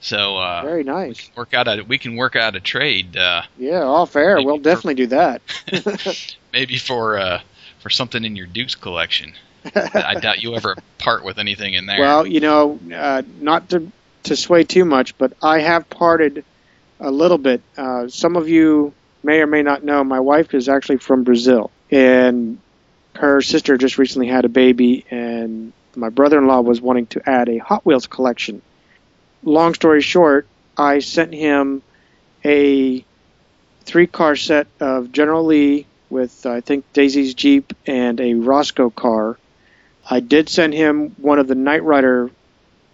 So 0.00 0.38
uh, 0.38 0.62
very 0.62 0.84
nice. 0.84 1.30
Work 1.36 1.54
out 1.54 1.68
a 1.68 1.82
we 1.82 1.98
can 1.98 2.16
work 2.16 2.36
out 2.36 2.54
a 2.54 2.60
trade. 2.60 3.16
Uh, 3.16 3.42
yeah, 3.58 3.82
all 3.82 4.06
fair. 4.06 4.36
We'll 4.36 4.58
definitely 4.58 4.94
do 4.94 5.06
that. 5.08 5.42
maybe 6.52 6.78
for 6.78 7.18
uh, 7.18 7.40
for 7.80 7.90
something 7.90 8.24
in 8.24 8.36
your 8.36 8.46
Dukes 8.46 8.74
collection. 8.74 9.34
I 9.74 10.20
doubt 10.20 10.42
you 10.42 10.54
ever 10.54 10.76
part 10.98 11.24
with 11.24 11.38
anything 11.38 11.74
in 11.74 11.86
there. 11.86 11.98
Well, 11.98 12.26
you 12.26 12.40
know, 12.40 12.78
uh, 12.94 13.22
not 13.40 13.70
to 13.70 13.90
to 14.24 14.36
sway 14.36 14.64
too 14.64 14.84
much, 14.84 15.16
but 15.18 15.32
I 15.42 15.60
have 15.60 15.88
parted 15.88 16.44
a 17.00 17.11
little 17.11 17.38
bit. 17.38 17.62
Uh, 17.76 18.09
some 18.09 18.37
of 18.37 18.48
you 18.48 18.92
may 19.22 19.40
or 19.40 19.46
may 19.46 19.62
not 19.62 19.85
know 19.85 20.04
my 20.04 20.20
wife 20.20 20.54
is 20.54 20.68
actually 20.68 20.98
from 20.98 21.24
Brazil, 21.24 21.70
and 21.90 22.59
her 23.14 23.40
sister 23.42 23.76
just 23.76 23.98
recently 23.98 24.28
had 24.28 24.44
a 24.44 24.48
baby, 24.48 25.04
and 25.11 25.72
my 25.94 26.09
brother-in-law 26.09 26.61
was 26.61 26.80
wanting 26.80 27.06
to 27.06 27.28
add 27.28 27.48
a 27.48 27.59
Hot 27.59 27.85
Wheels 27.85 28.06
collection. 28.06 28.62
Long 29.42 29.74
story 29.74 30.02
short, 30.02 30.46
I 30.76 30.98
sent 30.98 31.32
him 31.32 31.82
a 32.44 33.04
three-car 33.82 34.37
set 34.37 34.66
of 34.80 35.12
General 35.12 35.44
Lee 35.44 35.87
with 36.11 36.46
I 36.46 36.61
think 36.61 36.85
Daisy's 36.92 37.35
Jeep 37.35 37.72
and 37.87 38.20
a 38.20 38.35
Roscoe 38.35 38.90
car. 38.90 39.38
I 40.09 40.20
did 40.20 40.48
send 40.48 40.72
him 40.72 41.16
one 41.18 41.38
of 41.38 41.48
the 41.48 41.54
Knight 41.54 41.82
Rider 41.82 42.30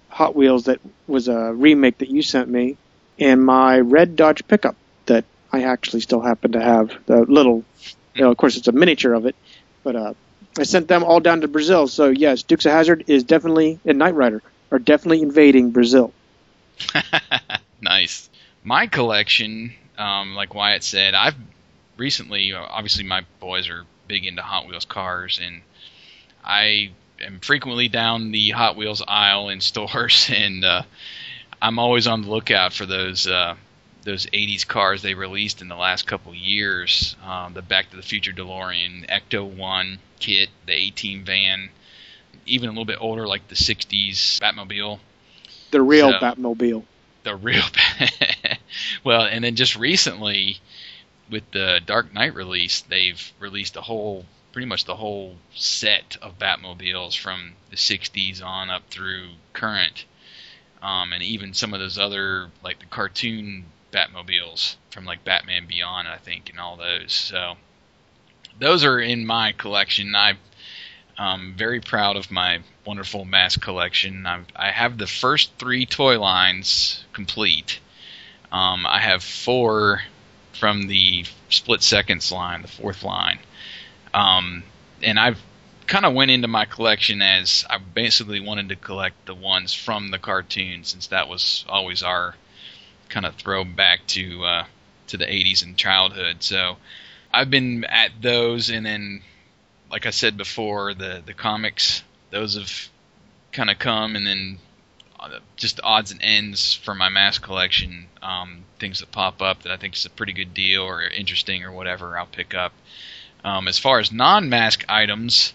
Hot 0.08 0.34
Wheels 0.34 0.64
that 0.64 0.80
was 1.06 1.28
a 1.28 1.52
remake 1.52 1.98
that 1.98 2.08
you 2.08 2.22
sent 2.22 2.48
me, 2.48 2.76
and 3.18 3.44
my 3.44 3.78
red 3.80 4.16
Dodge 4.16 4.46
pickup 4.46 4.76
that 5.06 5.24
I 5.52 5.62
actually 5.62 6.00
still 6.00 6.20
happen 6.20 6.52
to 6.52 6.60
have. 6.60 6.96
The 7.06 7.22
little, 7.22 7.64
you 8.14 8.22
know, 8.22 8.30
of 8.30 8.36
course, 8.36 8.56
it's 8.56 8.68
a 8.68 8.72
miniature 8.72 9.14
of 9.14 9.26
it, 9.26 9.36
but 9.82 9.96
uh, 9.96 10.14
I 10.58 10.64
sent 10.64 10.88
them 10.88 11.04
all 11.04 11.20
down 11.20 11.42
to 11.42 11.48
Brazil. 11.48 11.88
So 11.88 12.08
yes, 12.08 12.42
Dukes 12.42 12.66
of 12.66 12.72
Hazzard 12.72 13.04
is 13.06 13.24
definitely 13.24 13.78
and 13.84 13.98
Knight 13.98 14.14
Rider 14.14 14.42
are 14.70 14.78
definitely 14.78 15.22
invading 15.22 15.70
Brazil. 15.70 16.12
nice. 17.80 18.28
My 18.64 18.86
collection, 18.86 19.74
um, 19.98 20.34
like 20.34 20.54
Wyatt 20.54 20.82
said, 20.82 21.14
I've 21.14 21.36
recently, 21.96 22.52
obviously, 22.52 23.04
my 23.04 23.24
boys 23.40 23.68
are 23.68 23.84
big 24.08 24.26
into 24.26 24.42
Hot 24.42 24.66
Wheels 24.66 24.84
cars, 24.84 25.40
and 25.42 25.62
I 26.44 26.92
am 27.20 27.40
frequently 27.40 27.88
down 27.88 28.30
the 28.30 28.50
Hot 28.50 28.76
Wheels 28.76 29.02
aisle 29.06 29.48
in 29.48 29.60
stores, 29.60 30.30
and 30.34 30.64
uh, 30.64 30.82
I'm 31.62 31.78
always 31.78 32.08
on 32.08 32.22
the 32.22 32.28
lookout 32.28 32.72
for 32.72 32.86
those 32.86 33.28
uh, 33.28 33.54
those 34.02 34.26
80s 34.26 34.66
cars 34.66 35.00
they 35.00 35.14
released 35.14 35.62
in 35.62 35.68
the 35.68 35.76
last 35.76 36.08
couple 36.08 36.34
years. 36.34 37.14
Um, 37.24 37.54
the 37.54 37.62
Back 37.62 37.90
to 37.90 37.96
the 37.96 38.02
Future 38.02 38.32
DeLorean, 38.32 39.08
Ecto 39.08 39.48
One 39.48 40.00
kit, 40.18 40.50
the 40.66 40.72
A-Team 40.72 41.24
van, 41.24 41.70
even 42.46 42.68
a 42.68 42.72
little 42.72 42.84
bit 42.84 42.98
older 43.00 43.28
like 43.28 43.46
the 43.46 43.54
60s 43.54 44.40
Batmobile. 44.40 44.98
The 45.70 45.80
real 45.80 46.10
so, 46.10 46.18
Batmobile. 46.18 46.82
The 47.22 47.36
real. 47.36 47.62
well, 49.04 49.22
and 49.22 49.44
then 49.44 49.54
just 49.54 49.76
recently, 49.76 50.58
with 51.30 51.48
the 51.52 51.80
Dark 51.86 52.12
Knight 52.12 52.34
release, 52.34 52.80
they've 52.80 53.32
released 53.38 53.76
a 53.76 53.82
whole 53.82 54.26
pretty 54.52 54.66
much 54.66 54.84
the 54.84 54.96
whole 54.96 55.36
set 55.54 56.16
of 56.20 56.38
Batmobiles 56.38 57.16
from 57.16 57.52
the 57.70 57.76
60s 57.76 58.44
on 58.44 58.68
up 58.68 58.82
through 58.90 59.28
current. 59.52 60.04
Um, 60.82 61.12
and 61.12 61.22
even 61.22 61.54
some 61.54 61.72
of 61.74 61.80
those 61.80 61.98
other, 61.98 62.50
like 62.62 62.80
the 62.80 62.86
cartoon 62.86 63.66
Batmobiles 63.92 64.76
from 64.90 65.04
like 65.04 65.24
Batman 65.24 65.66
Beyond, 65.66 66.08
I 66.08 66.16
think, 66.16 66.50
and 66.50 66.58
all 66.58 66.76
those. 66.76 67.12
So 67.12 67.54
those 68.58 68.84
are 68.84 68.98
in 68.98 69.24
my 69.24 69.52
collection. 69.52 70.14
I'm 70.14 70.38
um, 71.18 71.54
very 71.56 71.80
proud 71.80 72.16
of 72.16 72.30
my 72.30 72.60
wonderful 72.84 73.24
mask 73.24 73.60
collection. 73.60 74.26
I've, 74.26 74.46
I 74.56 74.70
have 74.70 74.98
the 74.98 75.06
first 75.06 75.52
three 75.58 75.86
toy 75.86 76.18
lines 76.18 77.04
complete. 77.12 77.78
Um, 78.50 78.86
I 78.86 78.98
have 78.98 79.22
four 79.22 80.02
from 80.52 80.88
the 80.88 81.24
split 81.48 81.82
seconds 81.82 82.32
line, 82.32 82.62
the 82.62 82.68
fourth 82.68 83.02
line. 83.02 83.38
Um, 84.12 84.62
and 85.02 85.18
I've 85.18 85.40
kind 85.92 86.06
of 86.06 86.14
went 86.14 86.30
into 86.30 86.48
my 86.48 86.64
collection 86.64 87.20
as 87.20 87.66
I 87.68 87.76
basically 87.76 88.40
wanted 88.40 88.70
to 88.70 88.76
collect 88.76 89.26
the 89.26 89.34
ones 89.34 89.74
from 89.74 90.10
the 90.10 90.18
cartoon, 90.18 90.84
since 90.84 91.08
that 91.08 91.28
was 91.28 91.66
always 91.68 92.02
our 92.02 92.34
kind 93.10 93.26
of 93.26 93.34
throwback 93.34 94.06
to 94.06 94.42
uh, 94.42 94.64
to 95.08 95.18
the 95.18 95.26
80s 95.26 95.62
and 95.62 95.76
childhood. 95.76 96.36
So 96.42 96.78
I've 97.30 97.50
been 97.50 97.84
at 97.84 98.10
those, 98.22 98.70
and 98.70 98.86
then, 98.86 99.20
like 99.90 100.06
I 100.06 100.10
said 100.12 100.38
before, 100.38 100.94
the 100.94 101.22
the 101.26 101.34
comics 101.34 102.02
those 102.30 102.54
have 102.54 102.88
kind 103.52 103.68
of 103.68 103.78
come, 103.78 104.16
and 104.16 104.26
then 104.26 104.58
uh, 105.20 105.40
just 105.56 105.78
odds 105.84 106.10
and 106.10 106.22
ends 106.22 106.74
for 106.74 106.94
my 106.94 107.10
mask 107.10 107.42
collection. 107.42 108.06
Um, 108.22 108.64
things 108.78 109.00
that 109.00 109.12
pop 109.12 109.42
up 109.42 109.64
that 109.64 109.72
I 109.72 109.76
think 109.76 109.94
is 109.94 110.06
a 110.06 110.10
pretty 110.10 110.32
good 110.32 110.54
deal 110.54 110.84
or 110.84 111.02
interesting 111.02 111.64
or 111.64 111.70
whatever, 111.70 112.16
I'll 112.16 112.24
pick 112.24 112.54
up. 112.54 112.72
Um, 113.44 113.68
as 113.68 113.78
far 113.78 113.98
as 113.98 114.10
non-mask 114.10 114.86
items, 114.88 115.52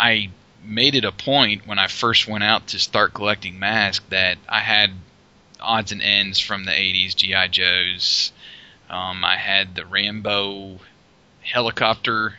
I 0.00 0.30
made 0.64 0.94
it 0.94 1.04
a 1.04 1.12
point 1.12 1.66
when 1.66 1.78
I 1.78 1.86
first 1.86 2.26
went 2.26 2.42
out 2.42 2.68
to 2.68 2.78
start 2.78 3.12
collecting 3.12 3.58
masks 3.58 4.04
that 4.08 4.38
I 4.48 4.60
had 4.60 4.92
odds 5.60 5.92
and 5.92 6.00
ends 6.00 6.40
from 6.40 6.64
the 6.64 6.70
80s 6.70 7.14
GI 7.14 7.48
Joes. 7.48 8.32
Um, 8.88 9.22
I 9.26 9.36
had 9.36 9.74
the 9.74 9.84
Rambo 9.84 10.78
helicopter, 11.42 12.38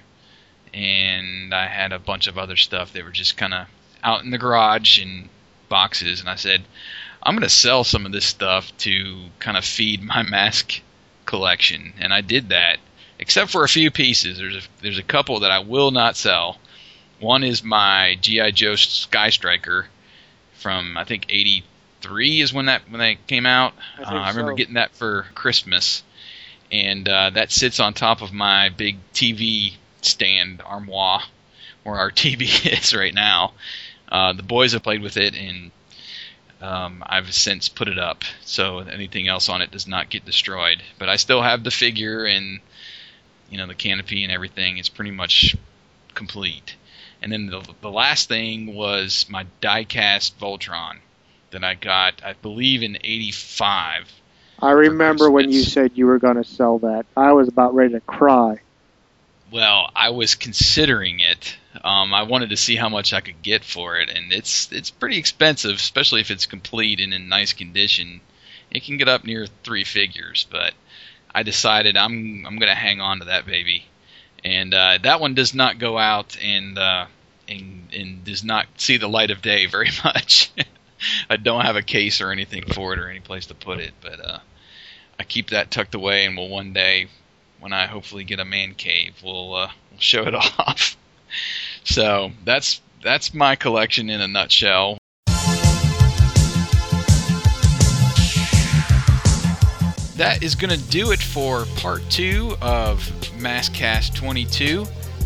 and 0.73 1.53
I 1.53 1.67
had 1.67 1.91
a 1.91 1.99
bunch 1.99 2.25
of 2.25 2.39
other 2.39 2.57
stuff 2.57 2.93
that 2.93 3.03
were 3.03 3.11
just 3.11 3.37
kind 3.37 3.53
of 3.53 3.67
out 4.03 4.23
in 4.23 4.31
the 4.31 4.39
garage 4.39 4.99
in 4.99 5.29
boxes. 5.69 6.19
And 6.19 6.29
I 6.29 6.35
said, 6.37 6.63
I'm 7.21 7.35
going 7.35 7.43
to 7.43 7.49
sell 7.49 7.83
some 7.83 8.07
of 8.07 8.11
this 8.11 8.25
stuff 8.25 8.75
to 8.79 9.25
kind 9.37 9.55
of 9.55 9.63
feed 9.63 10.01
my 10.15 10.23
mask 10.23 10.81
collection, 11.27 11.93
and 11.99 12.11
I 12.11 12.21
did 12.21 12.49
that 12.49 12.79
except 13.19 13.51
for 13.51 13.63
a 13.63 13.69
few 13.69 13.91
pieces. 13.91 14.39
There's 14.39 14.55
a, 14.55 14.61
there's 14.81 14.97
a 14.97 15.03
couple 15.03 15.41
that 15.41 15.51
I 15.51 15.59
will 15.59 15.91
not 15.91 16.17
sell. 16.17 16.57
One 17.21 17.43
is 17.43 17.63
my 17.63 18.17
GI 18.19 18.51
Joe 18.53 18.75
Sky 18.75 19.29
Striker 19.29 19.87
from 20.55 20.97
I 20.97 21.03
think 21.03 21.27
'83 21.29 22.41
is 22.41 22.51
when 22.51 22.65
that 22.65 22.81
when 22.89 22.99
that 22.99 23.27
came 23.27 23.45
out. 23.45 23.73
I, 23.99 24.01
uh, 24.01 24.19
I 24.21 24.29
remember 24.29 24.53
so. 24.53 24.55
getting 24.55 24.73
that 24.73 24.91
for 24.95 25.27
Christmas, 25.35 26.01
and 26.71 27.07
uh, 27.07 27.29
that 27.29 27.51
sits 27.51 27.79
on 27.79 27.93
top 27.93 28.23
of 28.23 28.33
my 28.33 28.69
big 28.69 28.97
TV 29.13 29.73
stand 30.01 30.63
armoire 30.65 31.21
where 31.83 31.97
our 31.97 32.09
TV 32.23 32.43
is 32.81 32.95
right 32.95 33.13
now. 33.13 33.53
Uh, 34.11 34.33
the 34.33 34.43
boys 34.43 34.73
have 34.73 34.83
played 34.83 35.01
with 35.01 35.17
it 35.17 35.35
and. 35.35 35.71
Um, 36.59 37.03
I've 37.07 37.33
since 37.33 37.69
put 37.69 37.87
it 37.87 37.97
up, 37.97 38.23
so 38.41 38.77
anything 38.77 39.27
else 39.27 39.49
on 39.49 39.63
it 39.63 39.71
does 39.71 39.87
not 39.87 40.11
get 40.11 40.25
destroyed. 40.25 40.83
But 40.99 41.09
I 41.09 41.15
still 41.15 41.41
have 41.41 41.63
the 41.63 41.71
figure, 41.71 42.23
and 42.23 42.59
you 43.49 43.57
know 43.57 43.65
the 43.65 43.73
canopy 43.73 44.23
and 44.23 44.31
everything 44.31 44.77
is 44.77 44.87
pretty 44.87 45.09
much 45.09 45.55
complete. 46.13 46.75
And 47.21 47.31
then 47.31 47.47
the 47.47 47.61
the 47.81 47.91
last 47.91 48.27
thing 48.27 48.73
was 48.73 49.25
my 49.29 49.45
diecast 49.61 50.33
Voltron 50.39 50.97
that 51.51 51.63
I 51.63 51.75
got, 51.75 52.23
I 52.23 52.33
believe, 52.33 52.81
in 52.81 52.97
'85. 53.03 54.11
I 54.61 54.71
remember 54.71 55.29
when 55.29 55.51
you 55.51 55.63
said 55.63 55.91
you 55.95 56.05
were 56.05 56.19
going 56.19 56.35
to 56.35 56.43
sell 56.43 56.79
that. 56.79 57.05
I 57.17 57.33
was 57.33 57.47
about 57.47 57.73
ready 57.73 57.93
to 57.93 57.99
cry. 58.01 58.59
Well, 59.51 59.89
I 59.95 60.09
was 60.09 60.35
considering 60.35 61.19
it. 61.19 61.57
Um, 61.83 62.13
I 62.13 62.23
wanted 62.23 62.51
to 62.51 62.57
see 62.57 62.75
how 62.75 62.89
much 62.89 63.11
I 63.11 63.21
could 63.21 63.41
get 63.41 63.63
for 63.63 63.97
it, 63.97 64.09
and 64.09 64.31
it's 64.31 64.71
it's 64.71 64.89
pretty 64.89 65.17
expensive, 65.17 65.75
especially 65.75 66.21
if 66.21 66.31
it's 66.31 66.45
complete 66.45 66.99
and 66.99 67.13
in 67.13 67.27
nice 67.27 67.53
condition. 67.53 68.21
It 68.71 68.83
can 68.83 68.97
get 68.97 69.09
up 69.09 69.25
near 69.25 69.47
three 69.63 69.83
figures, 69.83 70.47
but 70.49 70.73
I 71.33 71.43
decided 71.43 71.97
I'm 71.97 72.45
I'm 72.45 72.59
gonna 72.59 72.75
hang 72.75 73.01
on 73.01 73.19
to 73.19 73.25
that 73.25 73.45
baby, 73.45 73.85
and 74.43 74.73
uh, 74.73 74.97
that 75.03 75.19
one 75.19 75.33
does 75.33 75.53
not 75.53 75.79
go 75.79 75.97
out 75.97 76.37
and 76.41 76.77
uh, 76.77 77.05
and 77.47 77.89
and 77.93 78.23
does 78.23 78.43
not 78.43 78.67
see 78.77 78.97
the 78.97 79.09
light 79.09 79.31
of 79.31 79.41
day 79.41 79.65
very 79.65 79.89
much. 80.03 80.51
I 81.29 81.37
don't 81.37 81.65
have 81.65 81.75
a 81.75 81.81
case 81.81 82.21
or 82.21 82.31
anything 82.31 82.65
for 82.65 82.93
it 82.93 82.99
or 82.99 83.09
any 83.09 83.19
place 83.19 83.47
to 83.47 83.55
put 83.55 83.79
it, 83.79 83.93
but 84.01 84.23
uh, 84.23 84.39
I 85.19 85.23
keep 85.23 85.49
that 85.49 85.71
tucked 85.71 85.95
away, 85.95 86.25
and 86.25 86.37
will 86.37 86.49
one 86.49 86.73
day, 86.73 87.07
when 87.59 87.73
I 87.73 87.87
hopefully 87.87 88.23
get 88.23 88.39
a 88.39 88.45
man 88.45 88.75
cave, 88.75 89.15
we'll 89.23 89.55
uh, 89.55 89.71
we'll 89.91 89.99
show 89.99 90.23
it 90.23 90.35
off. 90.59 90.97
so 91.83 92.31
that's 92.45 92.81
that's 93.03 93.33
my 93.33 93.55
collection 93.55 94.09
in 94.09 94.21
a 94.21 94.27
nutshell. 94.27 95.00
That 100.21 100.43
is 100.43 100.53
going 100.53 100.69
to 100.69 100.89
do 100.91 101.09
it 101.09 101.19
for 101.19 101.65
part 101.77 102.07
two 102.11 102.55
of 102.61 102.99
MASKast 103.39 104.13
22, 104.13 104.85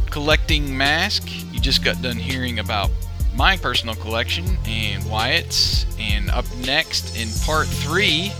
collecting 0.10 0.78
mask. 0.78 1.28
You 1.52 1.60
just 1.60 1.84
got 1.84 2.02
done 2.02 2.16
hearing 2.16 2.60
about 2.60 2.91
my 3.36 3.58
personal 3.58 3.96
collection 3.96 4.46
and 4.66 5.04
Wyatt's, 5.10 5.86
and 6.00 6.30
up 6.30 6.46
next 6.66 7.18
in 7.18 7.28
part 7.46 7.68
three, 7.68 8.32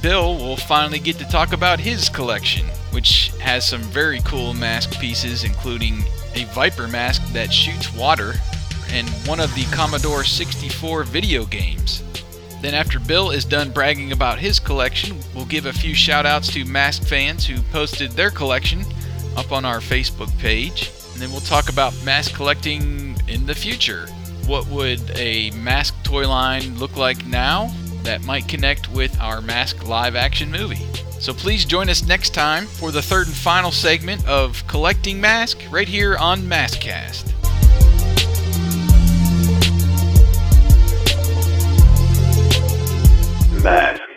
Bill 0.00 0.38
will 0.38 0.56
finally 0.56 1.00
get 1.00 1.18
to 1.18 1.28
talk 1.28 1.52
about 1.52 1.78
his 1.78 2.08
collection, 2.08 2.64
which 2.92 3.28
has 3.38 3.68
some 3.68 3.82
very 3.82 4.20
cool 4.20 4.54
mask 4.54 4.98
pieces, 4.98 5.44
including 5.44 6.02
a 6.34 6.44
Viper 6.54 6.88
mask 6.88 7.22
that 7.34 7.52
shoots 7.52 7.94
water 7.94 8.32
and 8.88 9.06
one 9.26 9.38
of 9.38 9.54
the 9.54 9.64
Commodore 9.64 10.24
64 10.24 11.04
video 11.04 11.44
games. 11.44 12.02
Then, 12.60 12.74
after 12.74 13.00
Bill 13.00 13.30
is 13.30 13.44
done 13.44 13.70
bragging 13.70 14.12
about 14.12 14.38
his 14.38 14.60
collection, 14.60 15.16
we'll 15.34 15.46
give 15.46 15.66
a 15.66 15.72
few 15.72 15.94
shout 15.94 16.26
outs 16.26 16.52
to 16.52 16.64
mask 16.64 17.02
fans 17.04 17.46
who 17.46 17.62
posted 17.72 18.10
their 18.12 18.30
collection 18.30 18.84
up 19.36 19.50
on 19.50 19.64
our 19.64 19.80
Facebook 19.80 20.36
page. 20.38 20.90
And 21.12 21.22
then 21.22 21.30
we'll 21.30 21.40
talk 21.40 21.68
about 21.68 21.94
mask 22.04 22.34
collecting 22.34 23.16
in 23.28 23.46
the 23.46 23.54
future. 23.54 24.06
What 24.46 24.66
would 24.68 25.00
a 25.16 25.50
mask 25.52 25.94
toy 26.02 26.28
line 26.28 26.78
look 26.78 26.96
like 26.96 27.24
now 27.26 27.74
that 28.02 28.24
might 28.24 28.48
connect 28.48 28.90
with 28.90 29.18
our 29.20 29.40
mask 29.40 29.86
live 29.86 30.16
action 30.16 30.50
movie? 30.50 30.86
So 31.20 31.34
please 31.34 31.64
join 31.64 31.90
us 31.90 32.06
next 32.06 32.30
time 32.30 32.66
for 32.66 32.90
the 32.90 33.02
third 33.02 33.26
and 33.26 33.36
final 33.36 33.70
segment 33.70 34.26
of 34.26 34.66
Collecting 34.66 35.20
Mask 35.20 35.58
right 35.70 35.88
here 35.88 36.16
on 36.16 36.40
MASKast. 36.40 37.39
mad. 43.62 44.09